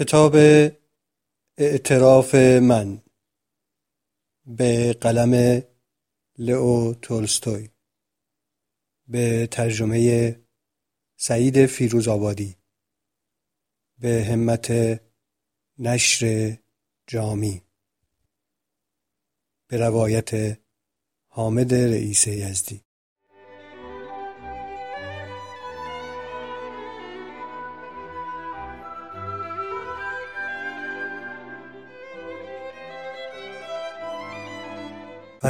کتاب 0.00 0.36
اعتراف 1.58 2.34
من 2.34 3.02
به 4.46 4.92
قلم 4.92 5.62
لئو 6.38 6.94
تولستوی 6.94 7.68
به 9.08 9.48
ترجمه 9.50 10.36
سعید 11.16 11.66
فیروزآبادی 11.66 12.56
به 13.98 14.24
همت 14.24 14.72
نشر 15.78 16.56
جامی 17.06 17.62
به 19.66 19.76
روایت 19.76 20.58
حامد 21.26 21.74
رئیس 21.74 22.26
یزدی. 22.26 22.89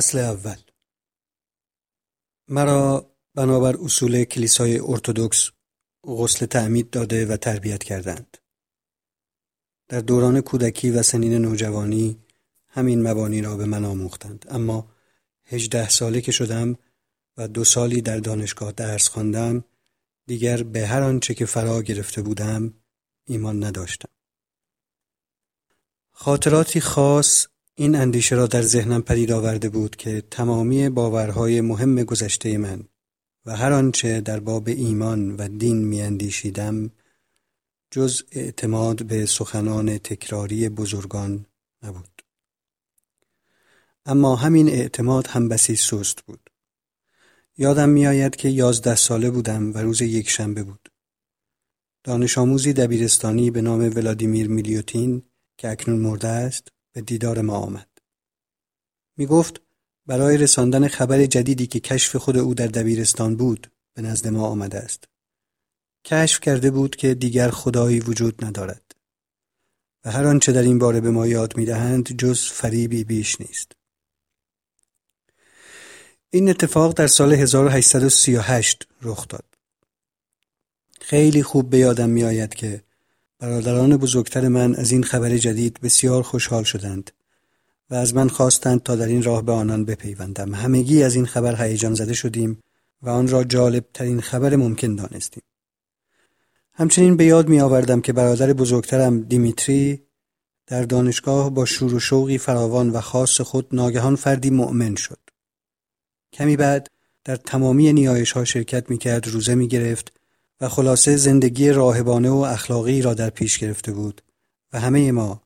فصل 0.01 0.19
اول 0.19 0.57
مرا 2.49 3.11
بنابر 3.35 3.77
اصول 3.77 4.25
کلیسای 4.25 4.81
ارتودکس 4.81 5.51
غسل 6.05 6.47
تعمید 6.47 6.91
داده 6.91 7.27
و 7.27 7.37
تربیت 7.37 7.83
کردند. 7.83 8.37
در 9.89 10.01
دوران 10.01 10.41
کودکی 10.41 10.91
و 10.91 11.03
سنین 11.03 11.33
نوجوانی 11.33 12.19
همین 12.69 13.09
مبانی 13.09 13.43
را 13.43 13.57
به 13.57 13.65
من 13.65 13.85
آموختند 13.85 14.47
اما 14.49 14.89
هجده 15.45 15.89
ساله 15.89 16.21
که 16.21 16.33
شدم 16.33 16.77
و 17.37 17.49
دو 17.49 17.65
سالی 17.65 18.03
در 18.03 18.19
دانشگاه 18.19 18.73
درس 18.73 19.09
خواندم 19.09 19.65
دیگر 20.27 20.63
به 20.63 20.87
هر 20.87 21.03
آنچه 21.03 21.35
که 21.35 21.47
فرا 21.47 21.83
گرفته 21.83 22.23
بودم 22.23 22.75
ایمان 23.25 23.65
نداشتم. 23.65 24.09
خاطراتی 26.13 26.81
خاص 26.81 27.50
این 27.81 27.95
اندیشه 27.95 28.37
را 28.37 28.47
در 28.47 28.63
ذهنم 28.63 29.03
پدید 29.03 29.33
آورده 29.33 29.69
بود 29.69 29.97
که 29.97 30.23
تمامی 30.31 30.89
باورهای 30.89 31.61
مهم 31.61 32.05
گذشته 32.05 32.59
من 32.59 32.85
و 33.47 33.57
هر 33.57 33.73
آنچه 33.73 34.21
در 34.21 34.41
باب 34.41 34.69
ایمان 34.69 35.37
و 35.37 35.49
دین 35.49 35.85
میاندیشیدم 35.85 36.91
جز 37.91 38.23
اعتماد 38.33 39.07
به 39.07 39.27
سخنان 39.27 39.99
تکراری 39.99 40.69
بزرگان 40.69 41.47
نبود. 41.83 42.23
اما 44.07 44.37
همین 44.37 44.69
اعتماد 44.69 45.27
هم 45.27 45.49
بسی 45.49 45.77
سست 45.77 46.23
بود. 46.23 46.51
یادم 47.59 47.89
میآید 47.89 48.37
که 48.37 48.49
یازده 48.49 48.95
ساله 48.95 49.31
بودم 49.31 49.75
و 49.75 49.79
روز 49.79 50.01
یک 50.01 50.29
شنبه 50.29 50.63
بود. 50.63 50.89
دانش 52.05 52.39
آموزی 52.39 52.73
دبیرستانی 52.73 53.51
به 53.51 53.63
نام 53.63 53.81
ولادیمیر 53.81 54.49
میلیوتین 54.49 55.23
که 55.59 55.71
اکنون 55.71 55.99
مرده 55.99 56.29
است 56.29 56.69
به 56.93 57.01
دیدار 57.01 57.41
ما 57.41 57.57
آمد. 57.57 57.89
می 59.17 59.27
گفت 59.27 59.61
برای 60.07 60.37
رساندن 60.37 60.89
خبر 60.89 61.27
جدیدی 61.27 61.67
که 61.67 61.81
کشف 61.81 62.17
خود 62.17 62.37
او 62.37 62.55
در 62.55 62.67
دبیرستان 62.67 63.37
بود 63.37 63.71
به 63.95 64.03
نزد 64.03 64.29
ما 64.29 64.47
آمده 64.47 64.79
است. 64.79 65.05
کشف 66.05 66.41
کرده 66.41 66.71
بود 66.71 66.97
که 66.97 67.15
دیگر 67.15 67.51
خدایی 67.51 68.01
وجود 68.01 68.45
ندارد 68.45 68.95
و 70.05 70.11
هر 70.11 70.27
آنچه 70.27 70.53
در 70.53 70.63
این 70.63 70.79
باره 70.79 71.01
به 71.01 71.11
ما 71.11 71.27
یاد 71.27 71.57
می 71.57 71.65
دهند 71.65 72.17
جز 72.17 72.43
فریبی 72.43 73.05
بیش 73.05 73.41
نیست. 73.41 73.73
این 76.31 76.51
اتفاق 76.51 76.95
در 76.95 77.07
سال 77.07 77.33
1838 77.33 78.89
رخ 79.03 79.29
داد. 79.29 79.45
خیلی 81.01 81.43
خوب 81.43 81.71
به 81.71 81.79
یادم 81.79 82.11
می 82.11 82.25
آید 82.25 82.55
که 82.55 82.83
برادران 83.41 83.97
بزرگتر 83.97 84.49
من 84.49 84.75
از 84.75 84.93
این 84.93 85.03
خبر 85.03 85.37
جدید 85.37 85.79
بسیار 85.83 86.23
خوشحال 86.23 86.63
شدند 86.63 87.11
و 87.91 87.95
از 87.95 88.15
من 88.15 88.29
خواستند 88.29 88.83
تا 88.83 88.97
در 88.97 89.07
این 89.07 89.23
راه 89.23 89.43
به 89.43 89.53
آنان 89.53 89.85
بپیوندم. 89.85 90.55
همگی 90.55 91.03
از 91.03 91.15
این 91.15 91.27
خبر 91.27 91.63
هیجان 91.63 91.95
زده 91.95 92.15
شدیم 92.15 92.63
و 93.03 93.11
آن 93.11 93.29
را 93.29 93.45
جالب 93.45 93.85
ترین 93.95 94.21
خبر 94.21 94.57
ممکن 94.57 94.95
دانستیم. 94.95 95.43
همچنین 96.73 97.17
به 97.17 97.25
یاد 97.25 97.49
می 97.49 97.61
آوردم 97.61 98.01
که 98.01 98.13
برادر 98.13 98.53
بزرگترم 98.53 99.21
دیمیتری 99.21 100.03
در 100.67 100.83
دانشگاه 100.83 101.51
با 101.51 101.65
شور 101.65 101.95
و 101.95 102.01
شوقی 102.01 102.39
فراوان 102.39 102.91
و 102.91 103.01
خاص 103.01 103.41
خود 103.41 103.69
ناگهان 103.73 104.17
فردی 104.17 104.51
مؤمن 104.51 104.95
شد. 104.95 105.19
کمی 106.33 106.57
بعد 106.57 106.89
در 107.25 107.37
تمامی 107.37 107.93
نیایش 107.93 108.33
ها 108.33 108.45
شرکت 108.45 108.91
می 108.91 108.99
کرد 108.99 109.29
روزه 109.29 109.55
می 109.55 109.69
گرفت 109.69 110.20
و 110.61 110.69
خلاصه 110.69 111.17
زندگی 111.17 111.71
راهبانه 111.71 112.31
و 112.31 112.37
اخلاقی 112.37 113.03
را 113.03 113.15
در 113.15 113.31
پیش 113.31 113.59
گرفته 113.59 113.93
بود 113.93 114.23
و 114.73 114.81
همه 114.81 115.13
ما 115.13 115.43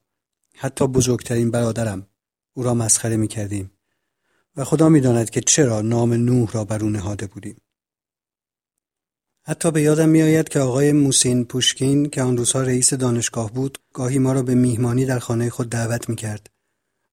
حتی 0.57 0.87
بزرگترین 0.87 1.51
برادرم 1.51 2.07
او 2.55 2.63
را 2.63 2.75
مسخره 2.75 3.17
می 3.17 3.29
کردیم 3.29 3.71
و 4.57 4.65
خدا 4.65 4.89
می 4.89 5.01
داند 5.01 5.31
که 5.31 5.41
چرا 5.41 5.83
نام 5.83 6.13
نوح 6.13 6.53
را 6.53 6.65
بر 6.65 6.83
او 6.83 6.91
نهاده 6.91 7.27
بودیم. 7.27 7.57
حتی 9.43 9.71
به 9.71 9.83
یادم 9.83 10.09
می 10.09 10.23
آید 10.23 10.49
که 10.49 10.61
آقای 10.61 10.93
موسین 10.93 11.45
پوشکین 11.45 12.11
که 12.11 12.23
آن 12.23 12.37
روزها 12.37 12.63
رئیس 12.63 12.95
دانشگاه 12.95 13.53
بود 13.53 13.79
گاهی 13.93 14.19
ما 14.19 14.33
را 14.33 14.43
به 14.43 14.55
میهمانی 14.55 15.05
در 15.05 15.19
خانه 15.19 15.51
خود 15.51 15.71
دعوت 15.71 16.09
می 16.09 16.17
کرد 16.17 16.51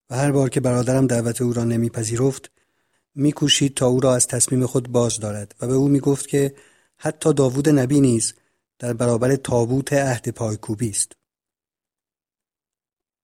و 0.10 0.16
هر 0.16 0.32
بار 0.32 0.50
که 0.50 0.60
برادرم 0.60 1.08
دعوت 1.08 1.42
او 1.42 1.54
را 1.54 1.64
نمیپذیرفت 1.64 2.52
میکوشید 3.16 3.74
تا 3.74 3.88
او 3.88 4.00
را 4.00 4.16
از 4.16 4.28
تصمیم 4.28 4.66
خود 4.66 4.92
باز 4.92 5.20
دارد 5.20 5.56
و 5.62 5.68
به 5.68 5.74
او 5.74 5.88
می 5.88 6.00
گفت 6.00 6.28
که 6.28 6.56
حتی 7.04 7.34
داوود 7.34 7.70
نبی 7.70 8.02
نیز 8.02 8.34
در 8.80 8.94
برابر 8.94 9.36
تابوت 9.36 9.94
عهد 9.94 10.30
پایکوبی 10.30 10.90
است. 10.90 11.12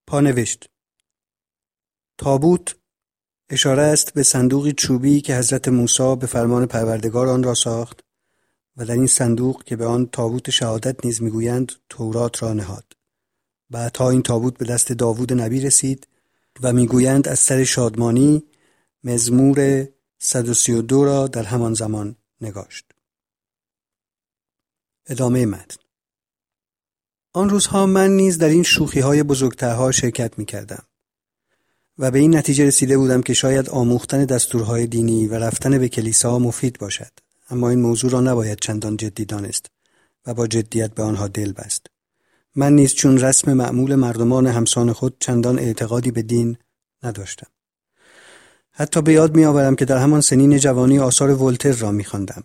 پانوشت 0.08 0.70
تابوت 2.18 2.76
اشاره 3.50 3.82
است 3.82 4.14
به 4.14 4.24
صندوقی 4.24 4.74
چوبی 4.74 5.22
که 5.22 5.36
حضرت 5.36 5.68
موسی 5.68 6.16
به 6.16 6.28
فرمان 6.28 6.66
پروردگار 6.66 7.28
آن 7.28 7.44
را 7.44 7.54
ساخت 7.54 8.00
و 8.78 8.86
در 8.86 8.94
این 8.94 9.08
صندوق 9.08 9.64
که 9.64 9.76
به 9.76 9.86
آن 9.86 10.06
تابوت 10.06 10.50
شهادت 10.50 11.06
نیز 11.06 11.22
می‌گویند 11.22 11.72
تورات 11.90 12.44
را 12.44 12.54
نهاد 12.54 12.94
بعدها 13.70 14.10
این 14.10 14.22
تابوت 14.22 14.58
به 14.58 14.66
دست 14.66 14.92
داوود 14.92 15.34
نبی 15.34 15.62
رسید 15.62 16.08
و 16.62 16.74
می‌گویند 16.74 17.28
از 17.28 17.40
سر 17.40 17.64
شادمانی 17.64 18.44
مزمور 19.04 19.88
132 20.20 21.06
را 21.06 21.28
در 21.28 21.44
همان 21.44 21.74
زمان 21.74 22.16
نگاشت 22.42 22.97
ادامه 25.10 25.46
متن 25.46 25.78
آن 27.34 27.50
روزها 27.50 27.86
من 27.86 28.12
نیز 28.12 28.38
در 28.38 28.50
این 28.50 28.64
شوخی 28.64 29.00
های 29.00 29.24
بزرگترها 29.24 29.92
شرکت 29.92 30.40
می 30.40 30.46
کردم 30.46 30.84
و 31.98 32.12
به 32.12 32.20
این 32.20 32.38
نتیجه 32.38 32.66
رسیده 32.66 32.98
بودم 32.98 33.22
که 33.22 33.34
شاید 33.34 33.70
آموختن 33.70 34.26
دستورهای 34.26 34.88
دینی 34.88 35.28
و 35.28 35.36
رفتن 35.36 35.78
به 35.78 35.90
کلیسا 35.90 36.40
مفید 36.40 36.80
باشد 36.80 37.12
اما 37.50 37.70
این 37.70 37.82
موضوع 37.82 38.12
را 38.12 38.22
نباید 38.22 38.60
چندان 38.60 38.98
جدی 38.98 39.26
دانست 39.26 39.66
و 40.26 40.34
با 40.34 40.48
جدیت 40.48 40.94
به 40.94 41.04
آنها 41.04 41.28
دل 41.28 41.52
بست. 41.52 41.88
من 42.56 42.76
نیز 42.76 42.94
چون 42.94 43.18
رسم 43.18 43.54
معمول 43.54 43.96
مردمان 43.96 44.48
همسان 44.48 44.94
خود 44.94 45.16
چندان 45.20 45.60
اعتقادی 45.60 46.12
به 46.12 46.22
دین 46.22 46.58
نداشتم. 47.04 47.48
حتی 48.72 49.02
به 49.02 49.14
یاد 49.14 49.36
می 49.36 49.46
آورم 49.46 49.76
که 49.76 49.86
در 49.86 49.98
همان 49.98 50.22
سنین 50.22 50.58
جوانی 50.58 51.00
آثار 51.00 51.44
ولتر 51.44 51.72
را 51.72 51.92
می 51.92 52.04
خواندم 52.04 52.44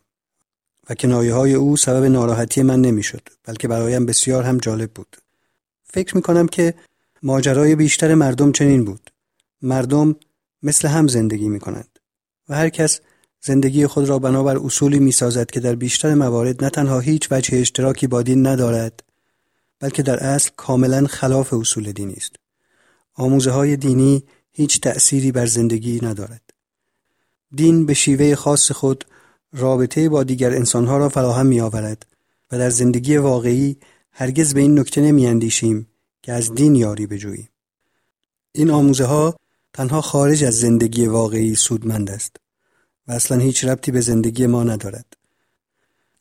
و 0.91 0.95
کنایه 0.95 1.35
های 1.35 1.55
او 1.55 1.77
سبب 1.77 2.05
ناراحتی 2.05 2.63
من 2.63 2.81
نمی‌شد 2.81 3.29
بلکه 3.45 3.69
برایم 3.69 4.07
بسیار 4.07 4.43
هم 4.43 4.59
جالب 4.59 4.91
بود. 4.91 5.17
فکر 5.85 6.17
می 6.17 6.23
کنم 6.23 6.49
که 6.49 6.75
ماجرای 7.23 7.77
بیشتر 7.77 8.15
مردم 8.15 8.53
چنین 8.53 8.85
بود. 8.85 9.11
مردم 9.63 10.17
مثل 10.63 10.89
هم 10.89 11.09
زندگی 11.09 11.49
می 11.49 11.61
کنند 11.61 11.99
و 12.49 12.55
هر 12.55 12.69
کس 12.69 13.01
زندگی 13.41 13.87
خود 13.87 14.09
را 14.09 14.19
بنابر 14.19 14.59
اصولی 14.59 14.99
می 14.99 15.13
سازد 15.13 15.51
که 15.51 15.61
در 15.61 15.75
بیشتر 15.75 16.15
موارد 16.15 16.65
نه 16.65 16.71
تنها 16.71 17.01
هیچ 17.01 17.29
وجه 17.31 17.59
اشتراکی 17.59 18.07
با 18.07 18.23
دین 18.23 18.47
ندارد 18.47 19.03
بلکه 19.81 20.03
در 20.03 20.25
اصل 20.25 20.51
کاملا 20.57 21.07
خلاف 21.07 21.55
اصول 21.55 21.93
دینی 21.93 22.15
است. 22.15 22.37
آموزه 23.15 23.51
های 23.51 23.77
دینی 23.77 24.25
هیچ 24.53 24.81
تأثیری 24.81 25.33
بر 25.33 25.47
زندگی 25.47 26.01
ندارد. 26.03 26.43
دین 27.55 27.87
به 27.87 27.95
شیوه 27.95 28.35
خاص 28.35 28.73
خود 28.73 29.05
رابطه 29.53 30.09
با 30.09 30.23
دیگر 30.23 30.51
انسانها 30.51 30.99
را 30.99 31.09
فراهم 31.09 31.47
می 31.47 31.61
آورد 31.61 32.07
و 32.53 32.59
در 32.59 32.71
زندگی 32.71 33.17
واقعی 33.17 33.77
هرگز 34.13 34.55
به 34.55 34.61
این 34.61 34.79
نکته 34.79 35.01
نمی 35.01 35.27
اندیشیم 35.27 35.87
که 36.23 36.33
از 36.33 36.55
دین 36.55 36.75
یاری 36.75 37.07
بجوییم. 37.07 37.49
این 38.53 38.71
آموزه 38.71 39.05
ها 39.05 39.37
تنها 39.73 40.01
خارج 40.01 40.45
از 40.45 40.55
زندگی 40.55 41.07
واقعی 41.07 41.55
سودمند 41.55 42.11
است 42.11 42.37
و 43.09 43.13
اصلا 43.13 43.39
هیچ 43.39 43.65
ربطی 43.65 43.91
به 43.91 44.01
زندگی 44.01 44.47
ما 44.47 44.65
ندارد. 44.65 45.07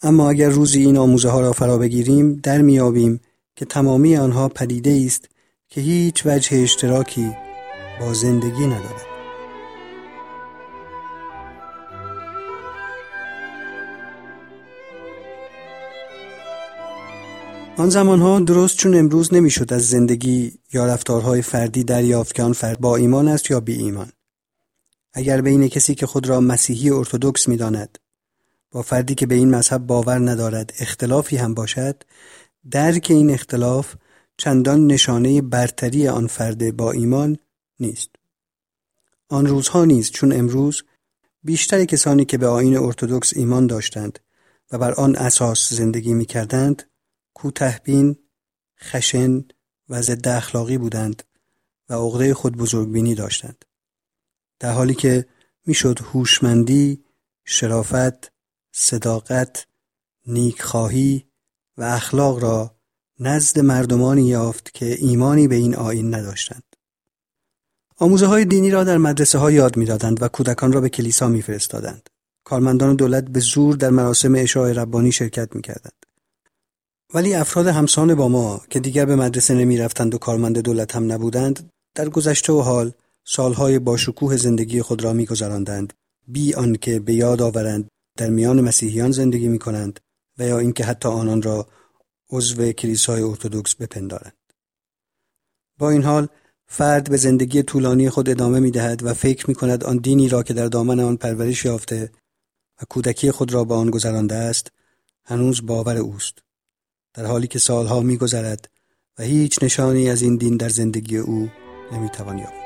اما 0.02 0.30
اگر 0.30 0.50
روزی 0.50 0.86
این 0.86 0.98
آموزه 0.98 1.30
ها 1.30 1.42
را 1.42 1.52
فرا 1.52 1.78
بگیریم 1.78 2.36
در 2.36 2.62
میابیم 2.62 3.20
که 3.56 3.66
تمامی 3.66 4.18
آنها 4.18 4.50
پدیده 4.50 5.04
است 5.06 5.30
که 5.70 5.82
هیچ 5.82 6.26
وجه 6.26 6.58
اشتراکی 6.58 7.32
با 8.00 8.14
زندگی 8.14 8.66
ندارد. 8.68 9.11
آن 17.78 17.90
زمانها 17.90 18.40
درست 18.40 18.78
چون 18.78 18.96
امروز 18.96 19.34
نمی‌شد 19.34 19.74
از 19.74 19.90
زندگی 19.90 20.60
یا 20.74 20.86
رفتارهای 20.86 21.42
فردی 21.42 21.84
دریافت 21.84 22.36
که 22.36 22.44
آن 22.44 22.54
فرد 22.54 22.80
با 22.80 22.96
ایمان 22.96 23.28
است 23.28 23.52
یا 23.52 23.60
بی 23.60 23.74
ایمان. 23.74 24.12
اگر 25.14 25.42
بین 25.42 25.68
کسی 25.68 25.96
که 25.96 26.06
خود 26.06 26.30
را 26.30 26.42
مسیحی 26.42 26.90
ارتودکس 26.90 27.48
می‌داند 27.48 27.98
با 28.72 28.82
فردی 28.82 29.16
که 29.16 29.26
به 29.26 29.36
این 29.36 29.56
مذهب 29.56 29.88
باور 29.88 30.30
ندارد 30.30 30.74
اختلافی 30.80 31.38
هم 31.38 31.54
باشد 31.54 32.04
درک 32.72 33.08
این 33.10 33.30
اختلاف 33.30 33.96
چندان 34.38 34.88
نشانه 34.88 35.42
برتری 35.42 36.08
آن 36.08 36.28
فرد 36.28 36.78
با 36.78 36.92
ایمان 36.92 37.38
نیست 37.80 38.10
آن 39.30 39.46
روزها 39.46 39.86
نیست 39.86 40.12
چون 40.12 40.34
امروز 40.34 40.84
بیشتر 41.44 41.86
کسانی 41.86 42.26
که 42.26 42.38
به 42.38 42.48
آین 42.48 42.78
ارتودکس 42.78 43.38
ایمان 43.38 43.68
داشتند 43.68 44.20
و 44.72 44.78
بر 44.78 44.92
آن 44.92 45.16
اساس 45.16 45.74
زندگی 45.74 46.14
می 46.14 46.26
کردند 46.26 46.91
کوتهبین، 47.42 48.16
خشن 48.80 49.44
و 49.90 50.02
ضد 50.02 50.28
اخلاقی 50.28 50.78
بودند 50.78 51.24
و 51.90 51.94
عقده 51.94 52.34
خود 52.34 52.58
بزرگبینی 52.58 53.16
داشتند. 53.16 53.66
در 54.60 54.72
حالی 54.72 54.96
که 54.96 55.26
می‌شد 55.66 56.00
هوشمندی، 56.00 57.04
شرافت، 57.46 58.32
صداقت، 58.72 59.68
نیکخواهی 60.28 61.26
و 61.78 61.84
اخلاق 61.84 62.44
را 62.44 62.76
نزد 63.20 63.60
مردمانی 63.60 64.28
یافت 64.28 64.74
که 64.74 64.86
ایمانی 64.86 65.48
به 65.48 65.56
این 65.56 65.76
آین 65.76 66.16
نداشتند. 66.16 66.76
آموزه 67.98 68.26
های 68.26 68.46
دینی 68.46 68.72
را 68.72 68.84
در 68.84 68.98
مدرسه 68.98 69.38
ها 69.38 69.52
یاد 69.52 69.78
می‌دادند 69.78 70.24
و 70.24 70.28
کودکان 70.28 70.72
را 70.72 70.82
به 70.82 70.90
کلیسا 70.90 71.28
میفرستادند. 71.28 72.10
کارمندان 72.44 72.96
دولت 72.96 73.24
به 73.24 73.40
زور 73.40 73.76
در 73.76 73.90
مراسم 73.90 74.36
اشاع 74.36 74.72
ربانی 74.72 75.12
شرکت 75.12 75.56
می‌کردند. 75.56 76.06
ولی 77.14 77.34
افراد 77.34 77.68
همسان 77.68 78.16
با 78.16 78.28
ما 78.28 78.62
که 78.70 78.80
دیگر 78.80 79.06
به 79.06 79.16
مدرسه 79.16 79.54
نمی 79.54 79.78
رفتند 79.78 80.16
و 80.16 80.18
کارمند 80.18 80.60
دولت 80.60 80.96
هم 80.96 81.12
نبودند 81.12 81.70
در 81.96 82.10
گذشته 82.10 82.54
و 82.54 82.62
حال 82.62 82.92
سالهای 83.26 83.80
باشکوه 83.80 84.38
زندگی 84.38 84.82
خود 84.82 85.04
را 85.04 85.14
میگذراندند 85.14 85.94
بی 86.28 86.54
آنکه 86.54 87.00
به 87.00 87.14
یاد 87.14 87.42
آورند 87.42 87.88
در 88.18 88.30
میان 88.30 88.62
مسیحیان 88.62 89.12
زندگی 89.12 89.48
می 89.48 89.60
کنند 89.60 90.00
و 90.38 90.48
یا 90.48 90.60
اینکه 90.60 90.86
حتی 90.86 91.10
آنان 91.10 91.42
را 91.42 91.68
عضو 92.30 92.72
کلیسای 92.72 93.22
ارتودکس 93.22 93.76
بپندارند. 93.76 94.34
با 95.78 95.90
این 95.90 96.04
حال 96.04 96.28
فرد 96.68 97.10
به 97.10 97.18
زندگی 97.18 97.64
طولانی 97.64 98.10
خود 98.10 98.30
ادامه 98.30 98.60
می 98.60 98.72
دهد 98.72 99.04
و 99.04 99.14
فکر 99.14 99.46
می 99.48 99.56
کند 99.56 99.84
آن 99.84 99.98
دینی 99.98 100.30
را 100.30 100.44
که 100.44 100.54
در 100.54 100.68
دامن 100.68 101.00
آن 101.00 101.18
پرورش 101.18 101.66
یافته 101.66 102.12
و 102.82 102.86
کودکی 102.90 103.32
خود 103.32 103.54
را 103.54 103.64
با 103.64 103.78
آن 103.78 103.90
گذرانده 103.90 104.36
است 104.36 104.72
هنوز 105.24 105.66
باور 105.66 105.98
اوست 105.98 106.40
در 107.14 107.26
حالی 107.26 107.48
که 107.48 107.60
سالها 107.60 108.00
می 108.00 108.18
گذرد 108.18 108.70
و 109.20 109.24
هیچ 109.24 109.64
نشانی 109.64 110.10
از 110.10 110.22
این 110.22 110.36
دین 110.38 110.58
در 110.58 110.70
زندگی 110.70 111.18
او 111.18 111.50
نمی 111.92 112.10
توان 112.10 112.38
یافت. 112.38 112.62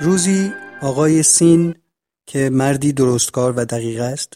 روزی 0.00 0.52
آقای 0.82 1.22
سین 1.22 1.74
که 2.26 2.50
مردی 2.50 2.92
درستکار 2.92 3.52
و 3.52 3.64
دقیق 3.64 4.00
است 4.00 4.32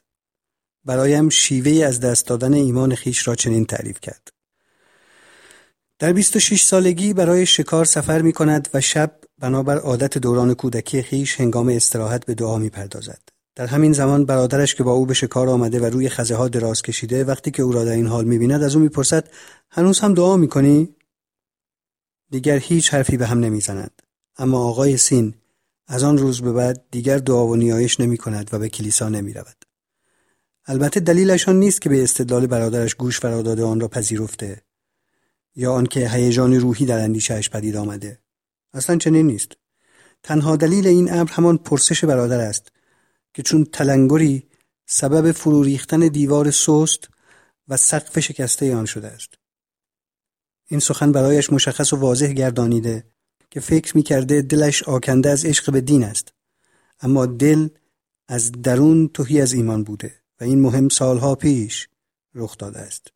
برایم 0.85 1.29
شیوه 1.29 1.85
از 1.85 2.01
دست 2.01 2.27
دادن 2.27 2.55
ایمان 2.55 2.95
خیش 2.95 3.29
را 3.29 3.35
چنین 3.35 3.65
تعریف 3.65 4.01
کرد. 4.01 4.29
در 5.99 6.13
26 6.13 6.63
سالگی 6.63 7.15
برای 7.15 7.47
شکار 7.47 7.85
سفر 7.85 8.23
می 8.23 8.33
کند 8.33 8.69
و 8.75 8.81
شب 8.81 9.21
بنابر 9.39 9.79
عادت 9.79 10.19
دوران 10.19 10.55
کودکی 10.55 11.03
خیش 11.03 11.41
هنگام 11.41 11.69
استراحت 11.69 12.27
به 12.27 12.35
دعا 12.35 12.59
می 12.59 12.71
پردازد. 12.71 13.32
در 13.55 13.67
همین 13.67 13.93
زمان 13.93 14.25
برادرش 14.25 14.75
که 14.75 14.83
با 14.83 14.93
او 14.93 15.07
به 15.07 15.15
شکار 15.15 15.49
آمده 15.49 15.81
و 15.81 15.85
روی 15.85 16.09
خزه 16.09 16.37
ها 16.37 16.49
دراز 16.49 16.83
کشیده 16.83 17.25
وقتی 17.25 17.51
که 17.51 17.63
او 17.63 17.73
را 17.73 17.85
در 17.85 17.93
این 17.93 18.07
حال 18.07 18.25
می 18.25 18.39
بیند 18.39 18.63
از 18.63 18.77
او 18.77 18.83
می‌پرسد 18.83 19.29
هنوز 19.71 20.01
هم 20.01 20.15
دعا 20.15 20.37
می 20.37 20.49
کنی؟ 20.49 20.97
دیگر 22.31 22.59
هیچ 22.59 22.95
حرفی 22.95 23.17
به 23.17 23.27
هم 23.27 23.41
نمی‌زند. 23.41 24.03
اما 24.39 24.65
آقای 24.65 24.97
سین 24.97 25.35
از 25.87 26.03
آن 26.03 26.19
روز 26.19 26.43
به 26.43 26.53
بعد 26.53 26.85
دیگر 26.91 27.19
دعا 27.19 27.47
و 27.47 27.57
نیایش 27.57 28.01
نمی 28.01 28.17
کند 28.17 28.51
و 28.53 28.59
به 28.59 28.69
کلیسا 28.69 29.09
نمی 29.09 29.33
رود. 29.33 29.65
البته 30.67 31.01
دلیلش 31.01 31.49
آن 31.49 31.59
نیست 31.59 31.81
که 31.81 31.89
به 31.89 32.03
استدلال 32.03 32.47
برادرش 32.47 32.95
گوش 32.95 33.21
فرا 33.21 33.43
داده 33.43 33.65
آن 33.65 33.81
را 33.81 33.89
پذیرفته 33.89 34.63
یا 35.57 35.73
آنکه 35.73 36.11
هیجان 36.11 36.55
روحی 36.55 36.87
در 36.87 36.99
اندیشهاش 36.99 37.51
پدید 37.51 37.77
آمده 37.77 38.19
اصلا 38.73 38.97
چنین 38.97 39.27
نیست 39.27 39.53
تنها 40.23 40.57
دلیل 40.57 40.87
این 40.87 41.13
امر 41.13 41.31
همان 41.31 41.59
پرسش 41.59 42.05
برادر 42.05 42.41
است 42.41 42.72
که 43.35 43.43
چون 43.43 43.65
تلنگری 43.65 44.49
سبب 44.87 45.33
فرو 45.33 45.63
ریختن 45.63 46.09
دیوار 46.09 46.51
سست 46.51 47.09
و 47.69 47.77
سقف 47.77 48.21
شکسته 48.21 48.77
آن 48.77 48.85
شده 48.85 49.09
است. 49.09 49.35
این 50.69 50.81
سخن 50.81 51.13
برایش 51.13 51.53
مشخص 51.53 51.93
و 51.93 51.97
واضح 51.97 52.33
گردانیده 52.33 53.05
که 53.51 53.61
فکر 53.61 53.97
می‌کرده 53.97 54.43
دلش 54.43 54.83
آکنده 54.83 55.31
از 55.31 55.45
عشق 55.45 55.73
به 55.73 55.81
دین 55.81 56.05
است. 56.05 56.33
اما 57.01 57.27
دل 57.27 57.69
از 58.29 58.53
درون 58.53 59.09
توهی 59.09 59.41
از 59.41 59.53
ایمان 59.53 59.85
بوده 59.85 60.15
و 60.41 60.45
این 60.45 60.61
مهم 60.61 60.89
سالها 60.89 61.35
پیش 61.35 61.89
رخ 62.35 62.57
داده 62.59 62.79
است. 62.79 63.07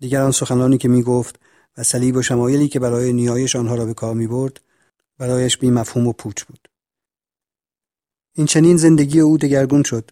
دیگر 0.00 0.22
آن 0.22 0.32
سخنانی 0.32 0.78
که 0.78 0.88
می‌گفت 0.88 1.40
و 1.76 1.82
صلیب 1.82 2.16
و 2.16 2.22
شمایلی 2.22 2.68
که 2.68 2.80
برای 2.80 3.12
نیایش 3.12 3.56
آنها 3.56 3.74
را 3.74 3.84
به 3.84 3.94
کار 3.94 4.14
می 4.14 4.26
برد 4.26 4.60
برایش 5.18 5.58
بی 5.58 5.70
مفهوم 5.70 6.06
و 6.06 6.12
پوچ 6.12 6.44
بود. 6.44 6.68
این 8.34 8.46
چنین 8.46 8.76
زندگی 8.76 9.20
او 9.20 9.38
دگرگون 9.38 9.82
شد 9.82 10.10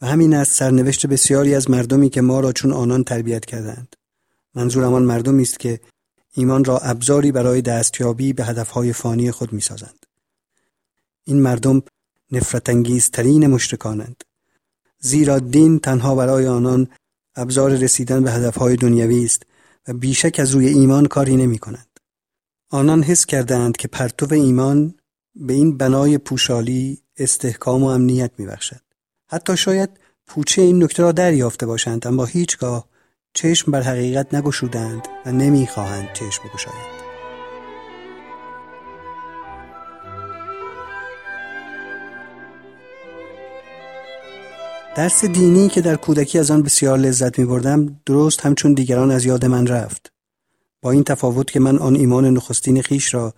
و 0.00 0.06
همین 0.06 0.34
است 0.34 0.52
سرنوشت 0.52 1.06
بسیاری 1.06 1.54
از 1.54 1.70
مردمی 1.70 2.10
که 2.10 2.20
ما 2.20 2.40
را 2.40 2.52
چون 2.52 2.72
آنان 2.72 3.04
تربیت 3.04 3.44
کردند 3.44 3.96
منظورم 4.54 4.94
آن 4.94 5.02
مردمی 5.02 5.42
است 5.42 5.60
که 5.60 5.80
ایمان 6.34 6.64
را 6.64 6.78
ابزاری 6.78 7.32
برای 7.32 7.62
دستیابی 7.62 8.32
به 8.32 8.44
هدفهای 8.44 8.92
فانی 8.92 9.30
خود 9.30 9.52
می‌سازند. 9.52 10.06
این 11.24 11.40
مردم 11.40 11.82
نفرت 12.32 12.68
انگیزترین 12.68 13.46
مشرکانند. 13.46 14.24
زیرا 14.98 15.38
دین 15.38 15.78
تنها 15.78 16.14
برای 16.14 16.46
آنان 16.46 16.88
ابزار 17.36 17.70
رسیدن 17.70 18.22
به 18.22 18.32
هدفهای 18.32 18.76
دنیوی 18.76 19.24
است 19.24 19.42
و 19.88 19.92
بیشک 19.92 20.40
از 20.40 20.50
روی 20.50 20.66
ایمان 20.66 21.06
کاری 21.06 21.36
نمی 21.36 21.58
کنند. 21.58 22.00
آنان 22.70 23.02
حس 23.02 23.26
کردند 23.26 23.76
که 23.76 23.88
پرتو 23.88 24.34
ایمان 24.34 24.94
به 25.34 25.52
این 25.52 25.76
بنای 25.76 26.18
پوشالی 26.18 27.02
استحکام 27.20 27.82
و 27.82 27.86
امنیت 27.86 28.30
می 28.38 28.46
بخشد. 28.46 28.80
حتی 29.30 29.56
شاید 29.56 29.90
پوچه 30.26 30.62
این 30.62 30.82
نکته 30.82 31.02
را 31.02 31.12
دریافته 31.12 31.66
باشند 31.66 32.06
اما 32.06 32.24
هیچگاه 32.24 32.88
چشم 33.34 33.72
بر 33.72 33.82
حقیقت 33.82 34.34
نگشودند 34.34 35.08
و 35.26 35.32
نمی‌خواهند 35.32 36.08
چشم 36.12 36.42
بگشایند. 36.48 37.00
درس 44.96 45.24
دینی 45.24 45.68
که 45.68 45.80
در 45.80 45.96
کودکی 45.96 46.38
از 46.38 46.50
آن 46.50 46.62
بسیار 46.62 46.98
لذت 46.98 47.38
می 47.38 47.44
بردم 47.44 48.00
درست 48.06 48.40
همچون 48.40 48.72
دیگران 48.72 49.10
از 49.10 49.24
یاد 49.24 49.44
من 49.44 49.66
رفت. 49.66 50.12
با 50.82 50.90
این 50.90 51.04
تفاوت 51.04 51.50
که 51.50 51.60
من 51.60 51.78
آن 51.78 51.96
ایمان 51.96 52.24
نخستین 52.24 52.82
خیش 52.82 53.14
را 53.14 53.34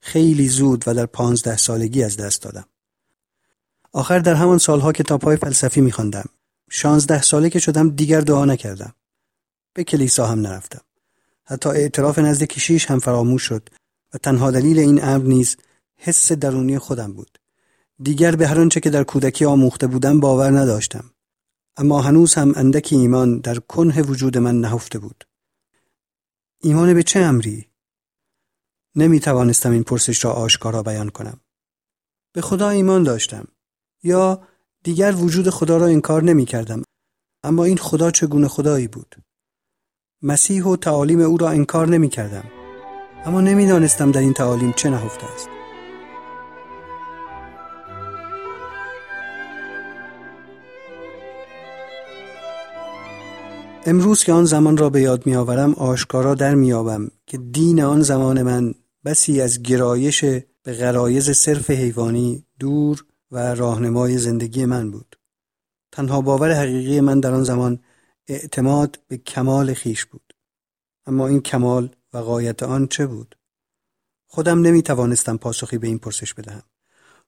خیلی 0.00 0.48
زود 0.48 0.84
و 0.86 0.94
در 0.94 1.06
پانزده 1.06 1.56
سالگی 1.56 2.02
از 2.02 2.16
دست 2.16 2.42
دادم. 2.42 2.64
آخر 3.94 4.18
در 4.18 4.34
همان 4.34 4.58
سالها 4.58 4.92
کتابهای 4.92 5.36
فلسفی 5.36 5.80
می 5.80 5.92
خواندم. 5.92 6.24
شانزده 6.70 7.22
ساله 7.22 7.50
که 7.50 7.58
شدم 7.58 7.90
دیگر 7.90 8.20
دعا 8.20 8.44
نکردم. 8.44 8.94
به 9.74 9.84
کلیسا 9.84 10.26
هم 10.26 10.40
نرفتم. 10.40 10.80
حتی 11.44 11.68
اعتراف 11.68 12.18
نزد 12.18 12.44
کشیش 12.44 12.86
هم 12.86 12.98
فراموش 12.98 13.42
شد 13.42 13.68
و 14.14 14.18
تنها 14.18 14.50
دلیل 14.50 14.78
این 14.78 15.04
امر 15.04 15.24
نیز 15.24 15.56
حس 15.96 16.32
درونی 16.32 16.78
خودم 16.78 17.12
بود. 17.12 17.38
دیگر 18.02 18.36
به 18.36 18.48
هر 18.48 18.60
آنچه 18.60 18.80
که 18.80 18.90
در 18.90 19.04
کودکی 19.04 19.44
آموخته 19.44 19.86
بودم 19.86 20.20
باور 20.20 20.50
نداشتم 20.58 21.10
اما 21.76 22.02
هنوز 22.02 22.34
هم 22.34 22.52
اندکی 22.56 22.96
ایمان 22.96 23.38
در 23.38 23.58
کنه 23.58 24.02
وجود 24.02 24.38
من 24.38 24.60
نهفته 24.60 24.98
بود 24.98 25.24
ایمان 26.60 26.94
به 26.94 27.02
چه 27.02 27.20
امری 27.20 27.68
نمی 28.96 29.20
توانستم 29.20 29.70
این 29.70 29.82
پرسش 29.82 30.24
را 30.24 30.32
آشکارا 30.32 30.82
بیان 30.82 31.08
کنم 31.08 31.40
به 32.32 32.40
خدا 32.40 32.68
ایمان 32.68 33.02
داشتم 33.02 33.48
یا 34.04 34.42
دیگر 34.84 35.14
وجود 35.14 35.50
خدا 35.50 35.76
را 35.76 35.86
انکار 35.86 36.22
نمی 36.22 36.44
کردم 36.44 36.82
اما 37.42 37.64
این 37.64 37.76
خدا 37.76 38.10
چگونه 38.10 38.48
خدایی 38.48 38.88
بود؟ 38.88 39.16
مسیح 40.22 40.64
و 40.64 40.76
تعالیم 40.76 41.20
او 41.20 41.36
را 41.36 41.48
انکار 41.48 41.88
نمی 41.88 42.08
کردم 42.08 42.44
اما 43.24 43.40
نمی‌دانستم 43.40 44.10
در 44.10 44.20
این 44.20 44.32
تعالیم 44.32 44.72
چه 44.72 44.90
نهفته 44.90 45.26
است. 45.34 45.48
امروز 53.86 54.24
که 54.24 54.32
آن 54.32 54.44
زمان 54.44 54.76
را 54.76 54.90
به 54.90 55.00
یاد 55.00 55.26
میآورم 55.26 55.74
آشکارا 55.74 56.34
در 56.34 56.54
میابم 56.54 57.10
که 57.26 57.38
دین 57.38 57.82
آن 57.82 58.02
زمان 58.02 58.42
من 58.42 58.74
بسی 59.04 59.40
از 59.40 59.62
گرایش 59.62 60.24
به 60.62 60.72
غرایز 60.72 61.30
صرف 61.30 61.70
حیوانی 61.70 62.44
دور 62.58 63.04
و 63.30 63.54
راهنمای 63.54 64.18
زندگی 64.18 64.64
من 64.64 64.90
بود 64.90 65.16
تنها 65.92 66.20
باور 66.20 66.52
حقیقی 66.52 67.00
من 67.00 67.20
در 67.20 67.34
آن 67.34 67.44
زمان 67.44 67.78
اعتماد 68.28 69.00
به 69.08 69.16
کمال 69.16 69.74
خیش 69.74 70.04
بود 70.04 70.34
اما 71.06 71.26
این 71.26 71.40
کمال 71.40 71.94
و 72.12 72.18
قایت 72.18 72.62
آن 72.62 72.86
چه 72.86 73.06
بود 73.06 73.36
خودم 74.26 74.60
نمی 74.60 74.82
توانستم 74.82 75.36
پاسخی 75.36 75.78
به 75.78 75.86
این 75.86 75.98
پرسش 75.98 76.34
بدهم 76.34 76.62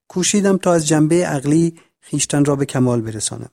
کوشیدم 0.09 0.57
تا 0.57 0.73
از 0.73 0.89
جنبه 0.89 1.27
عقلی 1.27 1.81
خیشتن 2.01 2.45
را 2.45 2.57
به 2.57 2.67
کمال 2.67 3.01
برسانم 3.01 3.51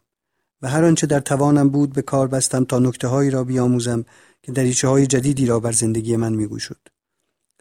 و 0.61 0.67
هر 0.67 0.85
آنچه 0.85 1.07
در 1.07 1.19
توانم 1.19 1.69
بود 1.69 1.93
به 1.93 2.01
کار 2.01 2.27
بستم 2.27 2.63
تا 2.63 2.79
نکته 2.79 3.07
هایی 3.07 3.29
را 3.29 3.43
بیاموزم 3.43 4.05
که 4.43 4.51
دریچه 4.51 4.87
های 4.87 5.07
جدیدی 5.07 5.45
را 5.45 5.59
بر 5.59 5.71
زندگی 5.71 6.15
من 6.15 6.33
میگوشد. 6.33 6.79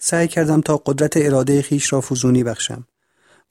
سعی 0.01 0.29
کردم 0.29 0.61
تا 0.61 0.77
قدرت 0.77 1.17
اراده 1.17 1.63
خیش 1.63 1.93
را 1.93 2.01
فزونی 2.01 2.45
بخشم. 2.45 2.87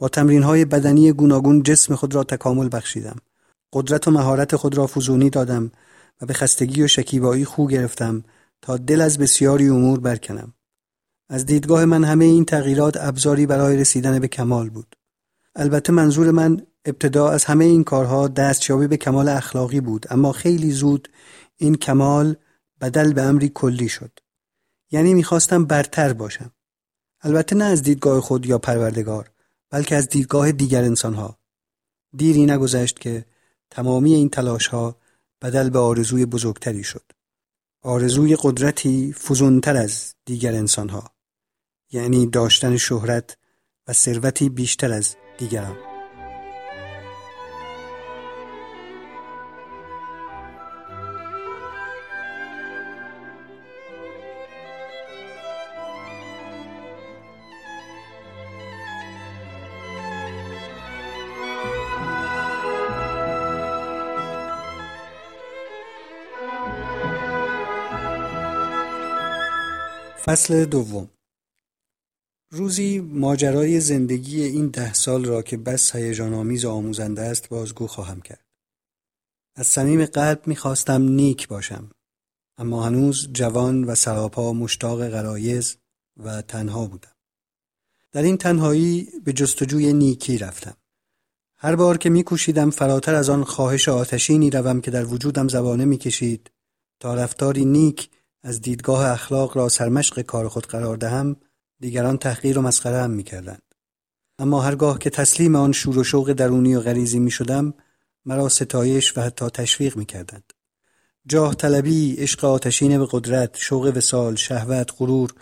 با 0.02 0.10
تمرین 0.10 0.44
های 0.44 0.66
بدنی 0.66 1.12
گوناگون 1.12 1.64
جسم 1.64 1.96
خود 1.96 2.16
را 2.16 2.24
تکامل 2.24 2.70
بخشیدم. 2.72 3.16
قدرت 3.74 4.08
و 4.08 4.12
مهارت 4.12 4.56
خود 4.56 4.78
را 4.78 4.88
فزونی 4.88 5.30
دادم 5.30 5.72
و 6.22 6.26
به 6.26 6.34
خستگی 6.34 6.84
و 6.84 6.88
شکیبایی 6.88 7.46
خو 7.46 7.68
گرفتم 7.68 8.24
تا 8.62 8.78
دل 8.78 9.02
از 9.02 9.18
بسیاری 9.18 9.68
امور 9.68 10.00
برکنم. 10.00 10.54
از 11.30 11.46
دیدگاه 11.46 11.86
من 11.86 12.04
همه 12.04 12.26
این 12.26 12.46
تغییرات 12.46 12.98
ابزاری 12.98 13.46
برای 13.46 13.78
رسیدن 13.78 14.20
به 14.20 14.28
کمال 14.28 14.70
بود. 14.70 14.96
البته 15.56 15.94
منظور 15.94 16.32
من 16.32 16.62
ابتدا 16.86 17.30
از 17.30 17.46
همه 17.46 17.66
این 17.66 17.84
کارها 17.84 18.28
دستیابی 18.28 18.88
به 18.88 18.98
کمال 18.98 19.30
اخلاقی 19.30 19.82
بود 19.82 20.06
اما 20.10 20.32
خیلی 20.32 20.72
زود 20.72 21.10
این 21.58 21.76
کمال 21.76 22.36
بدل 22.82 23.14
به 23.14 23.22
امری 23.22 23.50
کلی 23.50 23.90
شد. 23.90 24.12
یعنی 24.92 25.14
می‌خواستم 25.14 25.66
برتر 25.66 26.14
باشم. 26.14 26.52
البته 27.22 27.56
نه 27.56 27.64
از 27.64 27.82
دیدگاه 27.84 28.22
خود 28.22 28.46
یا 28.46 28.58
پروردگار 28.58 29.32
بلکه 29.72 29.96
از 29.96 30.10
دیدگاه 30.10 30.52
دیگر 30.52 30.84
انسانها. 30.84 31.38
دیری 32.18 32.46
نگذشت 32.46 33.00
که 33.00 33.26
تمامی 33.70 34.14
این 34.14 34.30
تلاش 34.30 34.68
ها 34.68 34.96
بدل 35.42 35.70
به 35.70 35.80
آرزوی 35.80 36.26
بزرگتری 36.26 36.84
شد. 36.84 37.12
آرزوی 37.82 38.38
قدرتی 38.42 39.14
فزونتر 39.14 39.78
از 39.78 40.14
دیگر 40.26 40.54
انسانها. 40.54 41.12
یعنی 41.92 42.28
داشتن 42.28 42.78
شهرت 42.78 43.38
و 43.88 43.94
ثروتی 43.94 44.50
بیشتر 44.50 44.92
از 44.92 45.16
دیگران. 45.38 45.91
فصل 70.26 70.66
دوم 70.66 71.10
روزی 72.52 73.00
ماجرای 73.00 73.80
زندگی 73.80 74.44
این 74.44 74.68
ده 74.68 74.94
سال 74.94 75.26
را 75.26 75.42
که 75.42 75.58
بس 75.58 75.96
هیجان 75.96 76.34
آمیز 76.34 76.66
و 76.66 76.70
آموزنده 76.70 77.22
است 77.22 77.50
بازگو 77.50 77.88
خواهم 77.88 78.22
کرد. 78.22 78.46
از 79.56 79.68
صمیم 79.68 80.06
قلب 80.06 80.48
می‌خواستم 80.48 81.02
نیک 81.02 81.48
باشم 81.48 81.90
اما 82.58 82.84
هنوز 82.84 83.30
جوان 83.34 83.84
و 83.84 83.96
سراپا 83.96 84.54
مشتاق 84.54 85.08
غرایز 85.10 85.78
و 86.18 86.42
تنها 86.42 86.86
بودم. 86.86 87.16
در 88.12 88.22
این 88.22 88.38
تنهایی 88.38 89.08
به 89.24 89.34
جستجوی 89.34 89.94
نیکی 89.94 90.38
رفتم. 90.38 90.78
هر 91.58 91.76
بار 91.76 91.98
که 91.98 92.10
میکوشیدم 92.10 92.70
فراتر 92.70 93.16
از 93.16 93.30
آن 93.30 93.44
خواهش 93.44 93.90
آتشینی 93.90 94.50
روم 94.50 94.82
که 94.82 94.92
در 94.92 95.06
وجودم 95.06 95.48
زبانه 95.48 95.86
می‌کشید 95.86 96.52
تا 97.00 97.16
رفتاری 97.16 97.66
نیک 97.66 98.10
از 98.44 98.62
دیدگاه 98.62 99.12
اخلاق 99.12 99.58
را 99.58 99.70
سرمشق 99.70 100.22
کار 100.22 100.48
خود 100.48 100.68
قرار 100.68 100.98
دهم 100.98 101.36
دیگران 101.80 102.18
تحقیر 102.18 102.60
و 102.60 102.62
مسخره 102.62 103.02
هم 103.02 103.12
می‌کردند 103.12 103.62
اما 104.40 104.62
هرگاه 104.62 105.00
که 105.00 105.10
تسلیم 105.10 105.56
آن 105.56 105.72
شور 105.72 105.98
و 105.98 106.04
شوق 106.04 106.34
درونی 106.34 106.76
و 106.76 106.82
غریزی 106.82 107.20
می 107.20 107.32
شدم 107.32 107.74
مرا 108.26 108.50
ستایش 108.50 109.18
و 109.18 109.22
حتی 109.22 109.50
تشویق 109.50 109.98
می 109.98 110.06
کردند. 110.06 110.54
جاه 111.28 111.56
طلبی، 111.56 112.16
عشق 112.16 112.46
آتشین 112.46 112.98
به 112.98 113.08
قدرت، 113.12 113.58
شوق 113.58 113.94
وسال، 113.96 114.36
شهوت، 114.36 114.90
غرور، 114.98 115.34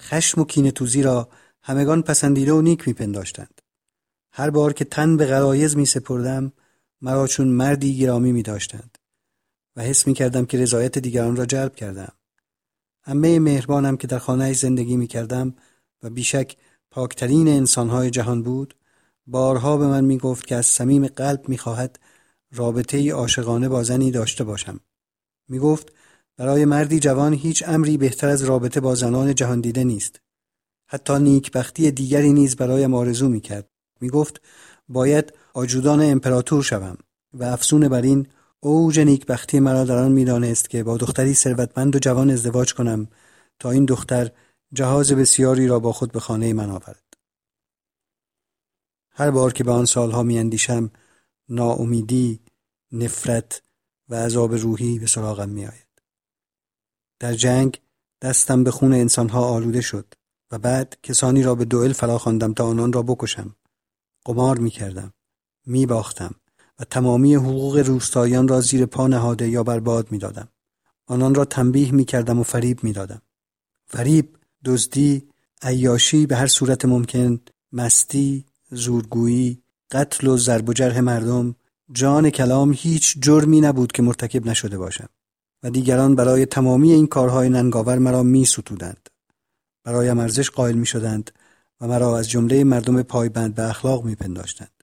خشم 0.00 0.40
و 0.40 0.44
کین 0.44 0.70
توزی 0.70 1.02
را 1.02 1.28
همگان 1.62 2.02
پسندیده 2.02 2.52
و 2.52 2.60
نیک 2.60 2.88
میپنداشتند. 2.88 3.60
هر 4.32 4.50
بار 4.50 4.72
که 4.72 4.84
تن 4.84 5.16
به 5.16 5.26
غرایز 5.26 5.76
می 5.76 5.86
سپردم 5.86 6.52
مرا 7.02 7.26
چون 7.26 7.48
مردی 7.48 7.98
گرامی 7.98 8.32
می 8.32 8.42
داشتند 8.42 8.98
و 9.76 9.82
حس 9.82 10.06
می 10.06 10.14
کردم 10.14 10.46
که 10.46 10.58
رضایت 10.58 10.98
دیگران 10.98 11.36
را 11.36 11.46
جلب 11.46 11.74
کردم. 11.74 12.12
همه 13.02 13.38
مهربانم 13.38 13.96
که 13.96 14.06
در 14.06 14.18
خانه 14.18 14.52
زندگی 14.52 14.96
می 14.96 15.06
کردم 15.06 15.54
و 16.02 16.10
بیشک 16.10 16.56
پاکترین 16.90 17.48
انسانهای 17.48 18.10
جهان 18.10 18.42
بود 18.42 18.74
بارها 19.26 19.76
به 19.76 19.86
من 19.86 20.04
می 20.04 20.18
گفت 20.18 20.46
که 20.46 20.56
از 20.56 20.66
صمیم 20.66 21.06
قلب 21.06 21.48
می 21.48 21.58
خواهد 21.58 21.98
رابطه 22.52 23.12
عاشقانه 23.12 23.68
با 23.68 23.82
زنی 23.82 24.10
داشته 24.10 24.44
باشم. 24.44 24.80
می 25.48 25.58
گفت 25.58 25.92
برای 26.36 26.64
مردی 26.64 27.00
جوان 27.00 27.34
هیچ 27.34 27.64
امری 27.66 27.96
بهتر 27.96 28.28
از 28.28 28.42
رابطه 28.42 28.80
با 28.80 28.94
زنان 28.94 29.34
جهان 29.34 29.60
دیده 29.60 29.84
نیست. 29.84 30.20
حتی 30.86 31.18
نیکبختی 31.18 31.90
دیگری 31.90 32.32
نیز 32.32 32.56
برایم 32.56 32.94
آرزو 32.94 33.28
می 33.28 33.40
کرد. 33.40 33.68
می 34.00 34.10
گفت 34.10 34.40
باید 34.88 35.32
آجودان 35.54 36.02
امپراتور 36.02 36.62
شوم 36.62 36.96
و 37.34 37.44
افسون 37.44 37.88
بر 37.88 38.02
این 38.02 38.26
اوج 38.60 39.00
نیکبختی 39.00 39.60
مرا 39.60 39.84
در 39.84 39.98
آن 39.98 40.12
می‌دانست 40.12 40.70
که 40.70 40.82
با 40.82 40.96
دختری 40.96 41.34
ثروتمند 41.34 41.96
و 41.96 41.98
جوان 41.98 42.30
ازدواج 42.30 42.74
کنم 42.74 43.08
تا 43.58 43.70
این 43.70 43.84
دختر 43.84 44.30
جهاز 44.72 45.12
بسیاری 45.12 45.66
را 45.66 45.78
با 45.78 45.92
خود 45.92 46.12
به 46.12 46.20
خانه 46.20 46.52
من 46.52 46.70
آورد. 46.70 47.04
هر 49.10 49.30
بار 49.30 49.52
که 49.52 49.64
به 49.64 49.70
آن 49.72 49.84
سالها 49.84 50.22
میاندیشم 50.22 50.90
ناامیدی، 51.48 52.40
نفرت 52.92 53.62
و 54.08 54.14
عذاب 54.14 54.54
روحی 54.54 54.98
به 54.98 55.06
سراغم 55.06 55.48
میآید. 55.48 55.88
در 57.18 57.34
جنگ 57.34 57.80
دستم 58.22 58.64
به 58.64 58.70
خون 58.70 58.92
انسانها 58.92 59.44
آلوده 59.44 59.80
شد 59.80 60.14
و 60.50 60.58
بعد 60.58 60.96
کسانی 61.02 61.42
را 61.42 61.54
به 61.54 61.64
دوئل 61.64 61.92
فرا 61.92 62.18
خواندم 62.18 62.54
تا 62.54 62.66
آنان 62.66 62.92
را 62.92 63.02
بکشم. 63.02 63.56
قمار 64.24 64.58
می‌کردم، 64.58 65.12
میباختم 65.66 66.34
و 66.78 66.84
تمامی 66.84 67.34
حقوق 67.34 67.78
روستاییان 67.78 68.48
را 68.48 68.60
زیر 68.60 68.86
پا 68.86 69.06
نهاده 69.06 69.48
یا 69.48 69.62
برباد 69.62 70.12
می‌دادم. 70.12 70.48
آنان 71.06 71.34
را 71.34 71.44
تنبیه 71.44 71.92
می‌کردم 71.92 72.38
و 72.38 72.42
فریب 72.42 72.84
می‌دادم. 72.84 73.22
فریب 73.86 74.36
دزدی، 74.64 75.28
عیاشی 75.62 76.26
به 76.26 76.36
هر 76.36 76.46
صورت 76.46 76.84
ممکن، 76.84 77.40
مستی، 77.72 78.44
زورگویی، 78.70 79.62
قتل 79.90 80.26
و 80.26 80.36
ضرب 80.36 80.68
و 80.68 80.72
جرح 80.72 81.00
مردم، 81.00 81.54
جان 81.92 82.30
کلام 82.30 82.72
هیچ 82.76 83.18
جرمی 83.20 83.60
نبود 83.60 83.92
که 83.92 84.02
مرتکب 84.02 84.46
نشده 84.46 84.78
باشم 84.78 85.08
و 85.62 85.70
دیگران 85.70 86.14
برای 86.14 86.46
تمامی 86.46 86.92
این 86.92 87.06
کارهای 87.06 87.48
ننگاور 87.48 87.98
مرا 87.98 88.22
می 88.22 88.44
ستودند. 88.44 89.10
برایم 89.84 90.18
ارزش 90.18 90.50
قائل 90.50 90.74
می 90.74 90.86
شدند 90.86 91.30
و 91.80 91.86
مرا 91.86 92.18
از 92.18 92.30
جمله 92.30 92.64
مردم 92.64 93.02
پایبند 93.02 93.54
به 93.54 93.68
اخلاق 93.68 94.04
می 94.04 94.14
پنداشتند. 94.14 94.77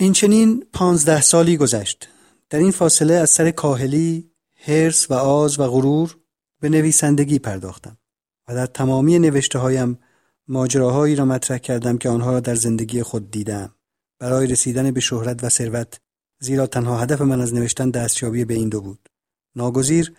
این 0.00 0.12
چنین 0.12 0.64
پانزده 0.72 1.20
سالی 1.20 1.56
گذشت. 1.56 2.08
در 2.50 2.58
این 2.58 2.70
فاصله 2.70 3.14
از 3.14 3.30
سر 3.30 3.50
کاهلی، 3.50 4.30
هرس 4.56 5.10
و 5.10 5.14
آز 5.14 5.60
و 5.60 5.66
غرور 5.66 6.16
به 6.60 6.68
نویسندگی 6.68 7.38
پرداختم. 7.38 7.98
و 8.48 8.54
در 8.54 8.66
تمامی 8.66 9.18
نوشته 9.18 9.58
هایم 9.58 9.98
ماجراهایی 10.48 11.16
را 11.16 11.24
مطرح 11.24 11.58
کردم 11.58 11.98
که 11.98 12.08
آنها 12.08 12.32
را 12.32 12.40
در 12.40 12.54
زندگی 12.54 13.02
خود 13.02 13.30
دیدم 13.30 13.74
برای 14.18 14.46
رسیدن 14.46 14.90
به 14.90 15.00
شهرت 15.00 15.44
و 15.44 15.48
ثروت 15.48 16.00
زیرا 16.40 16.66
تنها 16.66 16.98
هدف 16.98 17.20
من 17.20 17.40
از 17.40 17.54
نوشتن 17.54 17.90
دستیابی 17.90 18.44
به 18.44 18.54
این 18.54 18.68
دو 18.68 18.80
بود 18.80 19.08
ناگزیر 19.56 20.14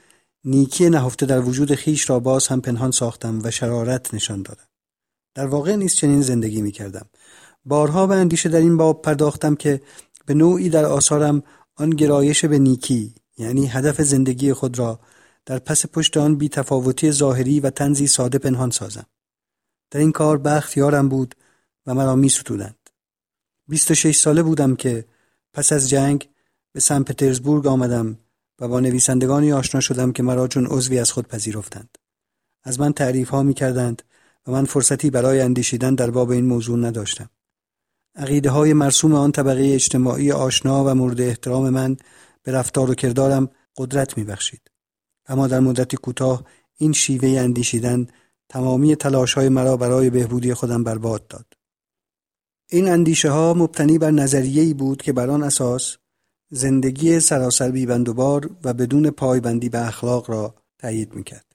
نیکی 0.46 0.90
نهفته 0.90 1.26
در 1.26 1.42
وجود 1.42 1.76
خیش 1.76 2.10
را 2.10 2.20
باز 2.20 2.48
هم 2.48 2.62
پنهان 2.62 2.92
ساختم 2.92 3.42
و 3.44 3.52
شرارت 3.52 4.14
نشان 4.14 4.42
دادم 4.42 4.68
در 5.36 5.48
واقع 5.48 5.76
نیست 5.76 5.96
چنین 5.96 6.22
زندگی 6.22 6.62
می 6.62 6.72
کردم 6.72 7.10
بارها 7.70 8.08
به 8.08 8.16
اندیشه 8.16 8.50
در 8.50 8.60
این 8.60 8.78
باب 8.78 9.02
پرداختم 9.02 9.56
که 9.56 9.82
به 10.26 10.34
نوعی 10.34 10.70
در 10.70 10.86
آثارم 10.86 11.44
آن 11.76 11.90
گرایش 11.90 12.46
به 12.46 12.60
نیکی 12.60 13.16
یعنی 13.38 13.68
هدف 13.68 14.02
زندگی 14.02 14.54
خود 14.54 14.80
را 14.80 15.00
در 15.46 15.60
پس 15.60 15.86
پشت 15.86 16.18
آن 16.18 16.36
بی 16.36 16.50
تفاوتی 16.50 17.12
ظاهری 17.12 17.60
و 17.60 17.70
تنزی 17.70 18.08
ساده 18.08 18.38
پنهان 18.38 18.70
سازم. 18.70 19.06
در 19.92 20.00
این 20.00 20.12
کار 20.12 20.38
بخت 20.38 20.78
یارم 20.78 21.10
بود 21.10 21.36
و 21.86 21.94
مرا 21.94 22.16
می 22.16 22.30
ستودند. 22.30 22.90
بیست 23.68 23.92
و 23.92 23.96
شش 23.96 24.18
ساله 24.18 24.44
بودم 24.44 24.76
که 24.76 25.06
پس 25.54 25.72
از 25.72 25.90
جنگ 25.90 26.30
به 26.72 26.80
سن 26.80 27.04
پترزبورگ 27.04 27.68
آمدم 27.68 28.18
و 28.60 28.68
با 28.68 28.80
نویسندگانی 28.80 29.54
آشنا 29.54 29.82
شدم 29.82 30.12
که 30.12 30.24
مرا 30.24 30.48
چون 30.48 30.66
عضوی 30.66 31.00
از 31.00 31.12
خود 31.12 31.28
پذیرفتند. 31.28 31.98
از 32.64 32.80
من 32.80 32.94
تعریف 32.94 33.30
ها 33.30 33.44
می 33.44 33.54
کردند 33.54 34.02
و 34.48 34.52
من 34.52 34.66
فرصتی 34.66 35.10
برای 35.10 35.42
اندیشیدن 35.42 35.96
در 35.96 36.12
باب 36.12 36.30
این 36.30 36.46
موضوع 36.46 36.80
نداشتم. 36.80 37.30
عقیده 38.16 38.50
های 38.50 38.74
مرسوم 38.74 39.14
آن 39.14 39.32
طبقه 39.32 39.72
اجتماعی 39.74 40.32
آشنا 40.32 40.86
و 40.86 40.94
مورد 40.94 41.22
احترام 41.22 41.70
من 41.70 41.98
به 42.44 42.52
رفتار 42.52 42.92
و 42.92 42.94
کردارم 42.94 43.50
قدرت 43.78 44.18
می 44.18 44.24
بخشید. 44.24 44.62
اما 45.28 45.48
در 45.48 45.60
مدتی 45.60 45.98
کوتاه 45.98 46.44
این 46.78 46.94
شیوه 46.94 47.40
اندیشیدن 47.40 48.08
تمامی 48.50 48.96
تلاش 48.96 49.34
های 49.34 49.50
مرا 49.50 49.78
برای 49.78 50.10
بهبودی 50.10 50.54
خودم 50.54 50.84
برباد 50.84 51.28
داد. 51.28 51.46
این 52.70 52.90
اندیشه 52.90 53.30
ها 53.30 53.54
مبتنی 53.54 53.98
بر 53.98 54.12
نظریه 54.12 54.74
بود 54.74 55.02
که 55.02 55.14
بر 55.14 55.30
آن 55.30 55.44
اساس 55.44 55.98
زندگی 56.52 57.20
سراسر 57.20 57.72
بیبندوبار 57.72 58.50
و 58.64 58.74
بدون 58.74 59.10
پایبندی 59.10 59.70
به 59.70 59.88
اخلاق 59.88 60.30
را 60.30 60.56
تایید 60.80 61.14
می‌کرد. 61.16 61.46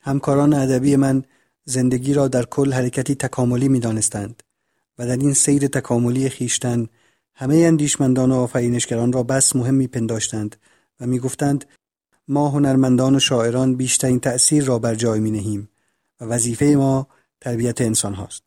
همکاران 0.00 0.54
ادبی 0.54 0.96
من 0.96 1.24
زندگی 1.64 2.14
را 2.14 2.28
در 2.28 2.44
کل 2.44 2.72
حرکتی 2.72 3.14
تکاملی 3.14 3.68
می‌دانستند 3.68 4.42
در 5.06 5.16
این 5.16 5.32
سیر 5.32 5.66
تکاملی 5.66 6.28
خیشتن 6.28 6.88
همه 7.34 7.56
اندیشمندان 7.56 8.32
و 8.32 8.34
آفرینشگران 8.34 9.12
را 9.12 9.22
بس 9.22 9.56
مهم 9.56 9.74
میپنداشتند 9.74 10.56
و 11.00 11.06
می‌گفتند 11.06 11.64
ما 12.28 12.48
هنرمندان 12.48 13.14
و 13.14 13.20
شاعران 13.20 13.74
بیشترین 13.74 14.20
تأثیر 14.20 14.64
را 14.64 14.78
بر 14.78 14.94
جای 14.94 15.20
می 15.20 15.30
نهیم 15.30 15.68
و 16.20 16.24
وظیفه 16.24 16.64
ما 16.64 17.08
تربیت 17.40 17.80
انسان 17.80 18.14
هاست. 18.14 18.46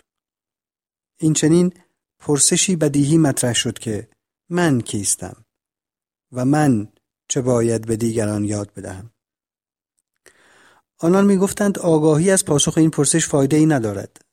این 1.19 1.33
چنین 1.33 1.73
پرسشی 2.19 2.75
بدیهی 2.75 3.17
مطرح 3.17 3.53
شد 3.53 3.79
که 3.79 4.07
من 4.49 4.81
کیستم 4.81 5.45
و 6.31 6.45
من 6.45 6.87
چه 7.27 7.41
باید 7.41 7.85
به 7.85 7.95
دیگران 7.95 8.45
یاد 8.45 8.73
بدهم. 8.73 9.11
آنان 10.97 11.25
می‌گفتند 11.25 11.79
آگاهی 11.79 12.31
از 12.31 12.45
پاسخ 12.45 12.77
این 12.77 12.89
پرسش 12.89 13.27
فایده 13.27 13.57
ای 13.57 13.65
ندارد 13.65 14.24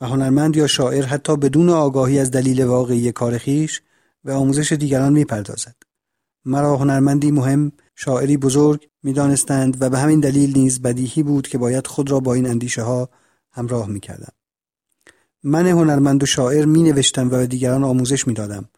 و 0.00 0.06
هنرمند 0.06 0.56
یا 0.56 0.66
شاعر 0.66 1.04
حتی 1.04 1.36
بدون 1.36 1.70
آگاهی 1.70 2.18
از 2.18 2.30
دلیل 2.30 2.64
واقعی 2.64 3.12
کار 3.12 3.38
خیش 3.38 3.82
به 4.24 4.32
آموزش 4.32 4.72
دیگران 4.72 5.12
می‌پردازد. 5.12 5.76
مرا 6.44 6.76
هنرمندی 6.76 7.30
مهم 7.30 7.72
شاعری 7.94 8.36
بزرگ 8.36 8.88
می‌دانستند 9.02 9.82
و 9.82 9.90
به 9.90 9.98
همین 9.98 10.20
دلیل 10.20 10.58
نیز 10.58 10.82
بدیهی 10.82 11.22
بود 11.22 11.48
که 11.48 11.58
باید 11.58 11.86
خود 11.86 12.10
را 12.10 12.20
با 12.20 12.34
این 12.34 12.46
اندیشه 12.46 12.82
ها 12.82 13.08
همراه 13.50 13.88
می 13.88 14.00
کردم. 14.00 14.32
من 15.42 15.66
هنرمند 15.66 16.22
و 16.22 16.26
شاعر 16.26 16.64
می 16.64 16.82
نوشتم 16.82 17.26
و 17.26 17.30
به 17.30 17.46
دیگران 17.46 17.84
آموزش 17.84 18.26
می 18.26 18.34
دادم. 18.34 18.68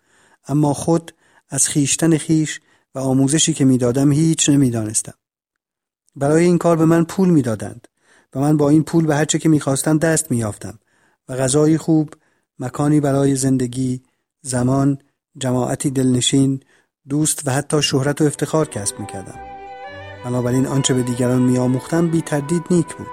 اما 0.49 0.75
خود 0.75 1.15
از 1.49 1.69
خیشتن 1.69 2.19
خیش 2.19 2.61
و 2.95 2.99
آموزشی 2.99 3.55
که 3.55 3.65
می 3.65 3.79
دادم 3.79 4.13
هیچ 4.13 4.49
نمی 4.49 4.71
دانستم. 4.71 5.15
برای 6.17 6.45
این 6.45 6.59
کار 6.59 6.77
به 6.77 6.85
من 6.85 7.05
پول 7.05 7.29
می 7.31 7.43
دادند 7.43 7.89
و 8.35 8.41
من 8.41 8.57
با 8.57 8.69
این 8.69 8.83
پول 8.83 9.07
به 9.07 9.17
هرچه 9.17 9.39
که 9.39 9.49
می 9.49 9.61
خواستم 9.61 9.99
دست 9.99 10.31
می 10.31 10.37
یافتم 10.37 10.79
و 11.29 11.37
غذای 11.37 11.79
خوب، 11.79 12.15
مکانی 12.59 13.01
برای 13.01 13.37
زندگی، 13.37 14.03
زمان، 14.43 14.99
جماعتی 15.39 15.91
دلنشین، 15.91 16.61
دوست 17.09 17.49
و 17.49 17.51
حتی 17.51 17.83
شهرت 17.83 18.21
و 18.21 18.25
افتخار 18.25 18.69
کسب 18.69 19.01
می 19.01 19.07
کردم. 19.07 19.39
بنابراین 20.25 20.67
آنچه 20.67 20.95
به 20.95 21.03
دیگران 21.03 21.43
می 21.43 21.59
آموختم 21.59 22.11
بی 22.11 22.21
تردید 22.21 22.63
نیک 22.71 22.97
بود. 22.97 23.07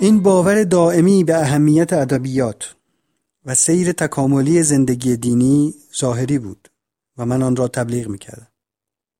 این 0.00 0.22
باور 0.22 0.64
دائمی 0.64 1.24
به 1.24 1.36
اهمیت 1.36 1.92
ادبیات 1.92 2.74
و 3.44 3.54
سیر 3.54 3.92
تکاملی 3.92 4.62
زندگی 4.62 5.16
دینی 5.16 5.74
ظاهری 6.00 6.38
بود 6.38 6.70
و 7.18 7.26
من 7.26 7.42
آن 7.42 7.56
را 7.56 7.68
تبلیغ 7.68 8.08
می 8.08 8.18
کردم. 8.18 8.48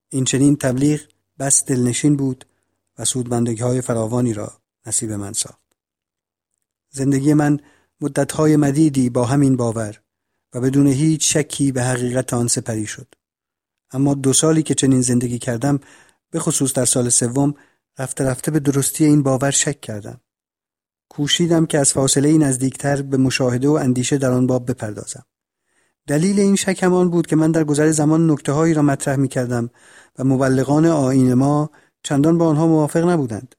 این 0.09 0.25
چنین 0.25 0.57
تبلیغ 0.57 1.01
بس 1.41 1.65
دلنشین 1.65 2.17
بود 2.17 2.47
و 2.99 3.05
سودمندگی 3.05 3.63
های 3.63 3.81
فراوانی 3.81 4.33
را 4.33 4.53
نصیب 4.87 5.13
من 5.13 5.33
ساخت. 5.33 5.77
زندگی 6.91 7.35
من 7.35 7.61
مدتهای 8.01 8.57
مدیدی 8.57 9.11
با 9.11 9.25
همین 9.25 9.57
باور 9.57 10.01
و 10.55 10.61
بدون 10.61 10.87
هیچ 10.87 11.37
شکی 11.37 11.73
به 11.73 11.83
حقیقت 11.83 12.35
آن 12.35 12.49
سپری 12.49 12.87
شد. 12.87 13.15
اما 13.91 14.15
دو 14.15 14.33
سالی 14.33 14.63
که 14.63 14.75
چنین 14.75 15.01
زندگی 15.01 15.39
کردم 15.39 15.81
به 16.31 16.39
خصوص 16.39 16.73
در 16.73 16.85
سال 16.85 17.09
سوم 17.09 17.55
رفته 17.99 18.25
رفته 18.25 18.51
به 18.51 18.61
درستی 18.61 19.05
این 19.05 19.23
باور 19.23 19.51
شک 19.51 19.81
کردم. 19.81 20.21
کوشیدم 21.11 21.67
که 21.67 21.79
از 21.79 21.93
فاصله 21.93 22.39
نزدیکتر 22.39 23.03
به 23.03 23.17
مشاهده 23.17 23.69
و 23.69 23.73
اندیشه 23.73 24.19
در 24.19 24.33
آن 24.33 24.47
باب 24.47 24.71
بپردازم. 24.71 25.25
دلیل 26.07 26.41
این 26.41 26.57
شک 26.57 26.85
آن 26.85 27.11
بود 27.11 27.27
که 27.27 27.37
من 27.37 27.51
در 27.51 27.65
گذر 27.65 27.91
زمان 27.91 28.31
نکته 28.31 28.53
هایی 28.53 28.75
را 28.75 28.83
مطرح 28.83 29.17
می 29.17 29.29
کردم 29.29 29.71
و 30.19 30.25
مبلغان 30.25 30.87
آین 30.87 31.35
ما 31.35 31.71
چندان 32.03 32.39
با 32.39 32.49
آنها 32.49 32.67
موافق 32.67 33.09
نبودند. 33.09 33.55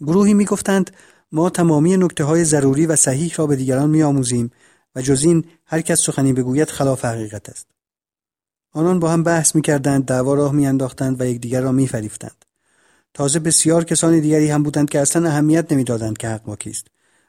گروهی 0.00 0.34
می 0.34 0.44
گفتند 0.44 0.90
ما 1.32 1.50
تمامی 1.50 1.96
نکته 1.96 2.24
های 2.24 2.44
ضروری 2.44 2.86
و 2.86 2.96
صحیح 2.96 3.34
را 3.36 3.46
به 3.46 3.56
دیگران 3.56 3.90
می 3.90 4.02
آموزیم 4.02 4.50
و 4.96 5.02
جز 5.02 5.24
این 5.24 5.44
هر 5.64 5.80
کس 5.80 6.00
سخنی 6.00 6.32
بگوید 6.32 6.68
خلاف 6.68 7.04
حقیقت 7.04 7.48
است. 7.48 7.66
آنان 8.72 9.00
با 9.00 9.10
هم 9.10 9.22
بحث 9.22 9.54
می 9.54 9.62
کردند، 9.62 10.04
دعوا 10.04 10.34
راه 10.34 10.52
می 10.52 10.66
انداختند 10.66 11.20
و 11.20 11.24
یکدیگر 11.24 11.60
را 11.60 11.72
می 11.72 11.88
فریفتند. 11.88 12.44
تازه 13.14 13.38
بسیار 13.38 13.84
کسان 13.84 14.20
دیگری 14.20 14.50
هم 14.50 14.62
بودند 14.62 14.90
که 14.90 15.00
اصلا 15.00 15.28
اهمیت 15.28 15.72
نمی‌دادند 15.72 16.18
که 16.18 16.28
حق 16.28 16.42
ما 16.46 16.56
کیست 16.56 16.86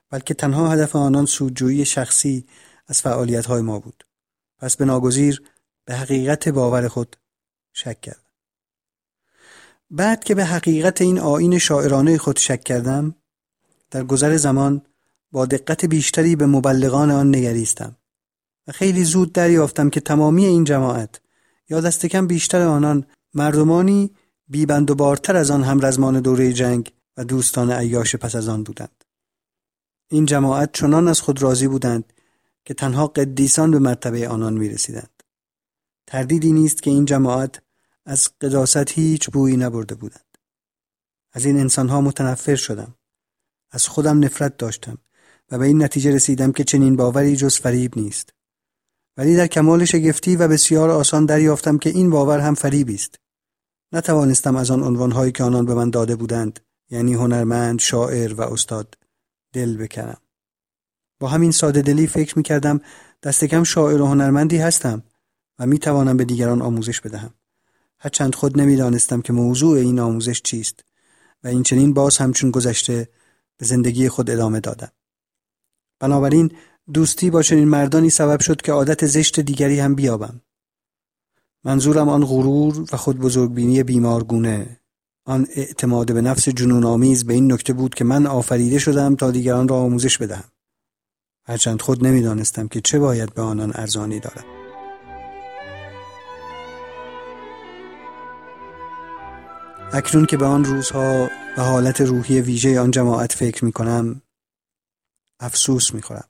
بلکه 0.09 0.33
تنها 0.33 0.69
هدف 0.69 0.95
آنان 0.95 1.25
سودجویی 1.25 1.85
شخصی 1.85 2.45
از 2.91 3.01
فعالیت 3.01 3.45
های 3.45 3.61
ما 3.61 3.79
بود 3.79 4.03
پس 4.59 4.75
به 4.75 4.85
ناگزیر 4.85 5.41
به 5.85 5.95
حقیقت 5.95 6.49
باور 6.49 6.87
خود 6.87 7.15
شک 7.73 8.01
کردم 8.01 8.31
بعد 9.89 10.23
که 10.23 10.35
به 10.35 10.45
حقیقت 10.45 11.01
این 11.01 11.19
آین 11.19 11.57
شاعرانه 11.57 12.17
خود 12.17 12.37
شک 12.37 12.63
کردم 12.63 13.15
در 13.91 14.03
گذر 14.03 14.37
زمان 14.37 14.81
با 15.31 15.45
دقت 15.45 15.85
بیشتری 15.85 16.35
به 16.35 16.45
مبلغان 16.45 17.11
آن 17.11 17.35
نگریستم 17.35 17.95
و 18.67 18.71
خیلی 18.71 19.03
زود 19.03 19.33
دریافتم 19.33 19.89
که 19.89 20.01
تمامی 20.01 20.45
این 20.45 20.63
جماعت 20.63 21.21
یا 21.69 21.81
دست 21.81 22.05
کم 22.05 22.27
بیشتر 22.27 22.61
آنان 22.61 23.05
مردمانی 23.33 24.11
بیبند 24.47 24.91
و 24.91 24.95
بارتر 24.95 25.35
از 25.35 25.51
آن 25.51 25.63
همرزمان 25.63 26.19
دوره 26.19 26.53
جنگ 26.53 26.91
و 27.17 27.23
دوستان 27.23 27.71
عیاش 27.71 28.15
پس 28.15 28.35
از 28.35 28.47
آن 28.47 28.63
بودند. 28.63 29.03
این 30.09 30.25
جماعت 30.25 30.69
چنان 30.73 31.07
از 31.07 31.21
خود 31.21 31.41
راضی 31.41 31.67
بودند 31.67 32.13
که 32.65 32.73
تنها 32.73 33.07
قدیسان 33.07 33.71
به 33.71 33.79
مرتبه 33.79 34.29
آنان 34.29 34.53
می 34.53 34.69
رسیدند. 34.69 35.23
تردیدی 36.07 36.51
نیست 36.51 36.83
که 36.83 36.89
این 36.89 37.05
جماعت 37.05 37.61
از 38.05 38.29
قداست 38.41 38.91
هیچ 38.91 39.29
بویی 39.29 39.57
نبرده 39.57 39.95
بودند. 39.95 40.37
از 41.33 41.45
این 41.45 41.59
انسانها 41.59 42.01
متنفر 42.01 42.55
شدم. 42.55 42.95
از 43.71 43.87
خودم 43.87 44.23
نفرت 44.23 44.57
داشتم 44.57 44.97
و 45.51 45.57
به 45.57 45.65
این 45.65 45.83
نتیجه 45.83 46.11
رسیدم 46.11 46.51
که 46.51 46.63
چنین 46.63 46.95
باوری 46.95 47.35
جز 47.35 47.57
فریب 47.57 47.97
نیست. 47.97 48.29
ولی 49.17 49.35
در 49.35 49.47
کمال 49.47 49.85
شگفتی 49.85 50.35
و 50.35 50.47
بسیار 50.47 50.89
آسان 50.89 51.25
دریافتم 51.25 51.77
که 51.77 51.89
این 51.89 52.09
باور 52.09 52.39
هم 52.39 52.53
فریبی 52.53 52.95
است. 52.95 53.15
نتوانستم 53.91 54.55
از 54.55 54.71
آن 54.71 54.83
عنوانهایی 54.83 55.31
که 55.31 55.43
آنان 55.43 55.65
به 55.65 55.73
من 55.73 55.89
داده 55.89 56.15
بودند 56.15 56.59
یعنی 56.89 57.13
هنرمند، 57.13 57.79
شاعر 57.79 58.33
و 58.33 58.41
استاد 58.41 58.97
دل 59.53 59.77
بکنم. 59.77 60.20
با 61.21 61.27
همین 61.27 61.51
ساده 61.51 61.81
دلی 61.81 62.07
فکر 62.07 62.37
می 62.37 62.43
کردم 62.43 62.81
دست 63.23 63.45
کم 63.45 63.63
شاعر 63.63 64.01
و 64.01 64.05
هنرمندی 64.05 64.57
هستم 64.57 65.03
و 65.59 65.65
می 65.65 65.79
توانم 65.79 66.17
به 66.17 66.25
دیگران 66.25 66.61
آموزش 66.61 67.01
بدهم. 67.01 67.33
هرچند 67.99 68.35
خود 68.35 68.61
نمی‌دانستم 68.61 69.21
که 69.21 69.33
موضوع 69.33 69.77
این 69.77 69.99
آموزش 69.99 70.41
چیست 70.41 70.85
و 71.43 71.47
این 71.47 71.63
چنین 71.63 71.93
باز 71.93 72.17
همچون 72.17 72.51
گذشته 72.51 73.09
به 73.57 73.65
زندگی 73.65 74.09
خود 74.09 74.29
ادامه 74.29 74.59
دادم. 74.59 74.91
بنابراین 75.99 76.51
دوستی 76.93 77.29
با 77.29 77.41
چنین 77.41 77.67
مردانی 77.67 78.09
سبب 78.09 78.39
شد 78.39 78.61
که 78.61 78.71
عادت 78.71 79.05
زشت 79.05 79.39
دیگری 79.39 79.79
هم 79.79 79.95
بیابم. 79.95 80.41
منظورم 81.63 82.09
آن 82.09 82.25
غرور 82.25 82.85
و 82.93 82.97
خود 82.97 83.19
بزرگبینی 83.19 83.83
بیمارگونه 83.83 84.79
آن 85.25 85.47
اعتماد 85.55 86.13
به 86.13 86.21
نفس 86.21 86.49
جنون 86.49 86.83
آمیز 86.83 87.25
به 87.25 87.33
این 87.33 87.51
نکته 87.51 87.73
بود 87.73 87.95
که 87.95 88.03
من 88.03 88.27
آفریده 88.27 88.79
شدم 88.79 89.15
تا 89.15 89.31
دیگران 89.31 89.67
را 89.67 89.75
آموزش 89.75 90.17
بدهم 90.17 90.50
هرچند 91.47 91.81
خود 91.81 92.07
نمی‌دانستم 92.07 92.67
که 92.67 92.81
چه 92.81 92.99
باید 92.99 93.33
به 93.33 93.41
آنان 93.41 93.71
ارزانی 93.75 94.19
دارم 94.19 94.45
اکنون 99.93 100.25
که 100.25 100.37
به 100.37 100.45
آن 100.45 100.65
روزها 100.65 101.29
و 101.57 101.61
حالت 101.61 102.01
روحی 102.01 102.41
ویژه 102.41 102.79
آن 102.79 102.91
جماعت 102.91 103.33
فکر 103.33 103.65
می 103.65 103.71
کنم 103.71 104.21
افسوس 105.39 105.93
می 105.93 106.01
خورم. 106.01 106.29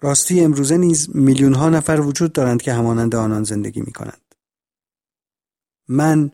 راستی 0.00 0.40
امروزه 0.40 0.76
نیز 0.76 1.16
میلیون 1.16 1.54
ها 1.54 1.68
نفر 1.68 2.00
وجود 2.00 2.32
دارند 2.32 2.62
که 2.62 2.72
همانند 2.72 3.14
آنان 3.14 3.44
زندگی 3.44 3.80
می 3.80 3.92
کنند. 3.92 4.34
من 5.88 6.32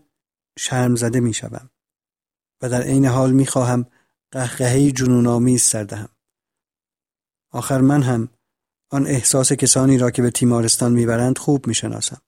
شرم 0.58 0.96
زده 0.96 1.20
می 1.20 1.34
شوم 1.34 1.70
و 2.62 2.68
در 2.68 2.82
عین 2.82 3.06
حال 3.06 3.32
می 3.32 3.46
خواهم 3.46 3.86
قهقهی 4.30 4.92
جنون 4.92 5.26
آمیز 5.26 5.62
سردهم. 5.62 6.15
آخر 7.56 7.80
من 7.80 8.02
هم 8.02 8.28
آن 8.90 9.06
احساس 9.06 9.52
کسانی 9.52 9.98
را 9.98 10.10
که 10.10 10.22
به 10.22 10.30
تیمارستان 10.30 10.92
می‌برند 10.92 11.38
خوب 11.38 11.66
می‌شناسم. 11.66 12.20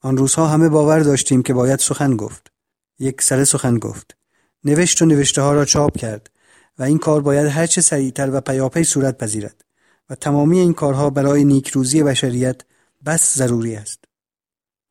آن 0.00 0.16
روزها 0.16 0.48
همه 0.48 0.68
باور 0.68 1.00
داشتیم 1.00 1.42
که 1.42 1.54
باید 1.54 1.78
سخن 1.78 2.16
گفت. 2.16 2.52
یک 2.98 3.22
سر 3.22 3.44
سخن 3.44 3.78
گفت. 3.78 4.16
نوشت 4.64 5.02
و 5.02 5.06
نوشته 5.06 5.42
ها 5.42 5.52
را 5.52 5.64
چاپ 5.64 5.98
کرد 5.98 6.30
و 6.78 6.82
این 6.82 6.98
کار 6.98 7.20
باید 7.20 7.46
هرچه 7.46 7.80
سریعتر 7.80 8.30
و 8.32 8.40
پیاپی 8.40 8.84
صورت 8.84 9.18
پذیرد 9.18 9.64
و 10.10 10.14
تمامی 10.14 10.58
این 10.58 10.74
کارها 10.74 11.10
برای 11.10 11.44
نیکروزی 11.44 12.02
بشریت 12.02 12.62
بس 13.06 13.38
ضروری 13.38 13.76
است. 13.76 14.04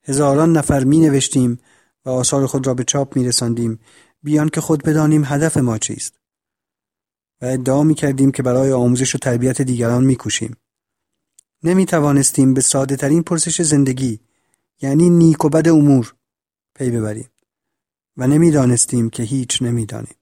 هزاران 0.03 0.57
نفر 0.57 0.83
می 0.83 0.99
نوشتیم 0.99 1.59
و 2.05 2.09
آثار 2.09 2.45
خود 2.45 2.67
را 2.67 2.73
به 2.73 2.83
چاپ 2.83 3.17
می 3.17 3.27
رساندیم 3.27 3.79
بیان 4.23 4.49
که 4.49 4.61
خود 4.61 4.83
بدانیم 4.83 5.23
هدف 5.25 5.57
ما 5.57 5.77
چیست. 5.77 6.22
و 7.43 7.45
ادعا 7.45 7.83
می 7.83 7.95
کردیم 7.95 8.31
که 8.31 8.43
برای 8.43 8.71
آموزش 8.71 9.15
و 9.15 9.17
تربیت 9.17 9.61
دیگران 9.61 10.03
می 10.03 10.15
کوشیم. 10.15 10.57
نمی 11.63 11.85
توانستیم 11.85 12.53
به 12.53 12.61
ساده 12.61 12.95
ترین 12.95 13.23
پرسش 13.23 13.61
زندگی 13.61 14.19
یعنی 14.81 15.09
نیک 15.09 15.45
و 15.45 15.49
بد 15.49 15.67
امور 15.67 16.15
پی 16.75 16.89
ببریم 16.89 17.29
و 18.17 18.27
نمی‌دانستیم 18.27 19.09
که 19.09 19.23
هیچ 19.23 19.61
نمی‌دانیم. 19.61 20.15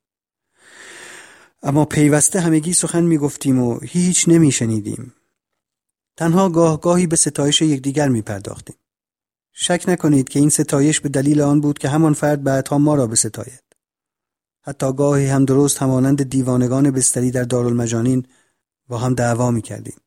اما 1.63 1.85
پیوسته 1.85 2.39
همگی 2.39 2.73
سخن 2.73 3.03
می 3.03 3.17
گفتیم 3.17 3.59
و 3.59 3.79
هیچ 3.79 4.29
نمی 4.29 4.51
شنیدیم. 4.51 5.13
تنها 6.17 6.49
گاه 6.49 6.81
گاهی 6.81 7.07
به 7.07 7.15
ستایش 7.15 7.61
یکدیگر 7.61 8.09
می 8.09 8.21
پرداختیم. 8.21 8.75
شک 9.53 9.83
نکنید 9.87 10.29
که 10.29 10.39
این 10.39 10.49
ستایش 10.49 10.99
به 10.99 11.09
دلیل 11.09 11.41
آن 11.41 11.61
بود 11.61 11.77
که 11.77 11.89
همان 11.89 12.13
فرد 12.13 12.43
بعدها 12.43 12.77
ما 12.77 12.95
را 12.95 13.07
بستاید. 13.07 13.70
حتی 14.63 14.93
گاهی 14.93 15.27
هم 15.27 15.45
درست 15.45 15.77
همانند 15.77 16.23
دیوانگان 16.23 16.91
بستری 16.91 17.31
در 17.31 17.43
دارالمجانین 17.43 18.25
با 18.87 18.97
هم 18.97 19.13
دعوا 19.13 19.51
می 19.51 19.61
کردیم. 19.61 19.97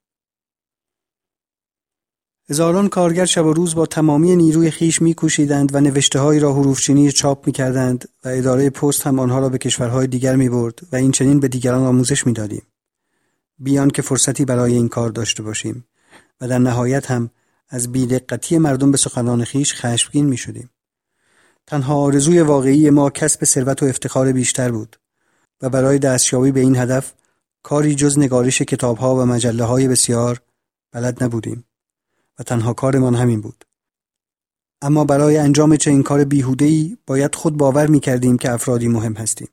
هزاران 2.51 2.89
کارگر 2.89 3.25
شب 3.25 3.47
و 3.47 3.53
روز 3.53 3.75
با 3.75 3.87
تمامی 3.87 4.37
نیروی 4.37 4.71
خیش 4.71 5.03
میکوشیدند 5.03 5.75
و 5.75 5.81
نوشتههایی 5.81 6.41
را 6.41 6.55
حروفچینی 6.55 7.13
چاپ 7.13 7.47
می‌کردند 7.47 8.09
و 8.25 8.29
اداره 8.29 8.71
پست 8.71 9.07
هم 9.07 9.19
آنها 9.19 9.39
را 9.39 9.49
به 9.49 9.59
کشورهای 9.59 10.07
دیگر 10.07 10.37
می‌برد 10.37 10.81
و 10.93 10.97
این 10.97 11.13
چنین 11.13 11.41
به 11.41 11.49
دیگران 11.49 11.83
آموزش 11.83 12.27
می‌دادیم 12.27 12.63
بیان 13.59 13.91
که 13.91 14.03
فرصتی 14.03 14.45
برای 14.45 14.75
این 14.75 14.89
کار 14.89 15.11
داشته 15.11 15.43
باشیم 15.43 15.87
و 16.41 16.49
در 16.49 16.59
نهایت 16.59 17.11
هم 17.11 17.31
از 17.69 17.93
بیدقتی 17.93 18.59
مردم 18.59 18.91
به 18.91 18.97
سخنان 18.97 19.45
خیش 19.45 19.75
خشمگین 19.75 20.27
می‌شدیم 20.27 20.71
تنها 21.67 21.95
آرزوی 21.97 22.41
واقعی 22.41 22.91
ما 22.91 23.11
کسب 23.11 23.45
ثروت 23.45 23.83
و 23.83 23.87
افتخار 23.87 24.33
بیشتر 24.33 24.71
بود 24.71 24.97
و 25.63 25.69
برای 25.69 25.99
دستیابی 25.99 26.53
به 26.53 26.61
این 26.61 26.77
هدف 26.77 27.13
کاری 27.63 27.95
جز 27.95 28.19
نگارش 28.19 28.63
کتابها 28.63 29.17
و 29.17 29.25
مجله 29.25 29.65
های 29.65 29.89
بسیار 29.89 30.41
بلد 30.93 31.25
نبودیم 31.25 31.65
و 32.39 32.43
تنها 32.43 32.73
کارمان 32.73 33.15
همین 33.15 33.41
بود. 33.41 33.65
اما 34.83 35.05
برای 35.05 35.37
انجام 35.37 35.77
چه 35.77 35.91
این 35.91 36.03
کار 36.03 36.25
بیهودهی 36.25 36.99
باید 37.07 37.35
خود 37.35 37.57
باور 37.57 37.87
می 37.87 38.01
کردیم 38.01 38.39
که 38.39 38.53
افرادی 38.53 38.89
مهم 38.89 39.15
هستیم. 39.15 39.49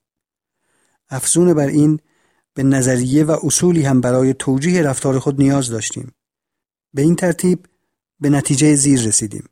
افزون 1.10 1.54
بر 1.54 1.68
این 1.68 2.00
به 2.54 2.64
نظریه 2.64 3.24
و 3.24 3.38
اصولی 3.44 3.84
هم 3.84 4.02
برای 4.02 4.34
توجیه 4.34 4.82
رفتار 4.82 5.20
خود 5.20 5.42
نیاز 5.42 5.70
داشتیم. 5.70 6.12
به 6.94 7.02
این 7.02 7.16
ترتیب 7.16 7.66
به 8.20 8.30
نتیجه 8.30 8.76
زیر 8.76 9.02
رسیدیم. 9.02 9.50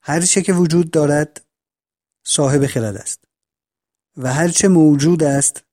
هر 0.00 0.20
چه 0.20 0.42
که 0.42 0.52
وجود 0.52 0.90
دارد 0.90 1.43
صاحب 2.24 2.66
خرد 2.66 2.96
است 2.96 3.24
و 4.16 4.32
هر 4.32 4.48
چه 4.48 4.68
موجود 4.68 5.22
است 5.22 5.64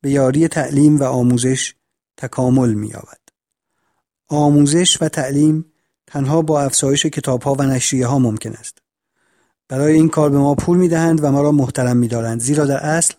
به 0.00 0.10
یاری 0.10 0.48
تعلیم 0.48 0.96
و 0.96 1.04
آموزش 1.04 1.74
تکامل 2.16 2.74
می 2.74 2.88
یابد. 2.88 3.20
آموزش 4.28 5.02
و 5.02 5.08
تعلیم 5.08 5.72
تنها 6.06 6.42
با 6.42 6.60
افزایش 6.60 7.06
کتابها 7.06 7.54
و 7.54 7.62
نشریه 7.62 8.06
ها 8.06 8.18
ممکن 8.18 8.52
است. 8.52 8.78
برای 9.68 9.92
این 9.92 10.08
کار 10.08 10.30
به 10.30 10.38
ما 10.38 10.54
پول 10.54 10.78
می 10.78 10.88
دهند 10.88 11.24
و 11.24 11.30
ما 11.30 11.42
را 11.42 11.52
محترم 11.52 11.96
می 11.96 12.08
دارند 12.08 12.40
زیرا 12.40 12.64
در 12.64 12.86
اصل 12.86 13.14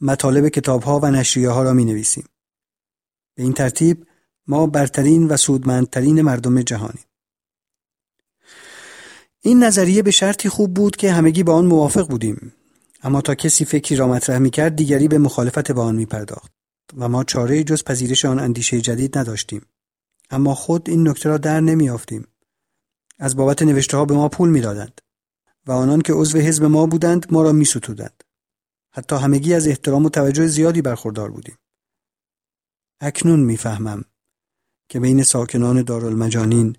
مطالب 0.00 0.48
کتابها 0.48 1.00
و 1.00 1.06
نشریه 1.06 1.50
ها 1.50 1.62
را 1.62 1.72
می 1.72 1.84
نویسیم. 1.84 2.24
به 3.34 3.42
این 3.42 3.52
ترتیب 3.52 4.06
ما 4.46 4.66
برترین 4.66 5.28
و 5.28 5.36
سودمندترین 5.36 6.22
مردم 6.22 6.62
جهانیم. 6.62 7.04
این 9.42 9.62
نظریه 9.62 10.02
به 10.02 10.10
شرطی 10.10 10.48
خوب 10.48 10.74
بود 10.74 10.96
که 10.96 11.12
همگی 11.12 11.42
با 11.42 11.54
آن 11.54 11.66
موافق 11.66 12.08
بودیم. 12.08 12.52
اما 13.02 13.20
تا 13.20 13.34
کسی 13.34 13.64
فکری 13.64 13.96
را 13.96 14.08
مطرح 14.08 14.38
می 14.38 14.50
کرد 14.50 14.76
دیگری 14.76 15.08
به 15.08 15.18
مخالفت 15.18 15.72
با 15.72 15.84
آن 15.84 15.96
می 15.96 16.06
پرداخت 16.06 16.52
و 16.96 17.08
ما 17.08 17.24
چاره 17.24 17.64
جز 17.64 17.84
پذیرش 17.84 18.24
آن 18.24 18.38
اندیشه 18.38 18.80
جدید 18.80 19.18
نداشتیم. 19.18 19.66
اما 20.30 20.54
خود 20.54 20.90
این 20.90 21.08
نکته 21.08 21.28
را 21.28 21.38
در 21.38 21.60
نمیافتیم 21.60 22.26
از 23.18 23.36
بابت 23.36 23.62
نوشته 23.62 23.96
ها 23.96 24.04
به 24.04 24.14
ما 24.14 24.28
پول 24.28 24.48
می‌دادند 24.48 25.00
و 25.66 25.72
آنان 25.72 26.00
که 26.00 26.12
عضو 26.12 26.38
حزب 26.38 26.64
ما 26.64 26.86
بودند 26.86 27.26
ما 27.32 27.42
را 27.42 27.52
میستودند. 27.52 28.24
حتی 28.92 29.16
همگی 29.16 29.54
از 29.54 29.68
احترام 29.68 30.04
و 30.04 30.08
توجه 30.08 30.46
زیادی 30.46 30.82
برخوردار 30.82 31.30
بودیم. 31.30 31.56
اکنون 33.00 33.40
می‌فهمم 33.40 34.04
که 34.88 35.00
بین 35.00 35.22
ساکنان 35.22 35.82
دارالمجانین 35.82 36.76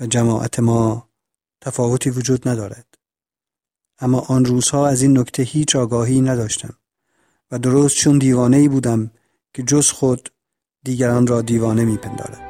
و 0.00 0.06
جماعت 0.06 0.60
ما 0.60 1.07
تفاوتی 1.60 2.10
وجود 2.10 2.48
ندارد. 2.48 2.86
اما 3.98 4.20
آن 4.20 4.44
روزها 4.44 4.88
از 4.88 5.02
این 5.02 5.18
نکته 5.18 5.42
هیچ 5.42 5.76
آگاهی 5.76 6.20
نداشتم 6.20 6.76
و 7.50 7.58
درست 7.58 7.96
چون 7.96 8.18
دیوانه 8.18 8.56
ای 8.56 8.68
بودم 8.68 9.10
که 9.54 9.62
جز 9.62 9.90
خود 9.90 10.32
دیگران 10.84 11.26
را 11.26 11.42
دیوانه 11.42 11.84
میپندارد. 11.84 12.47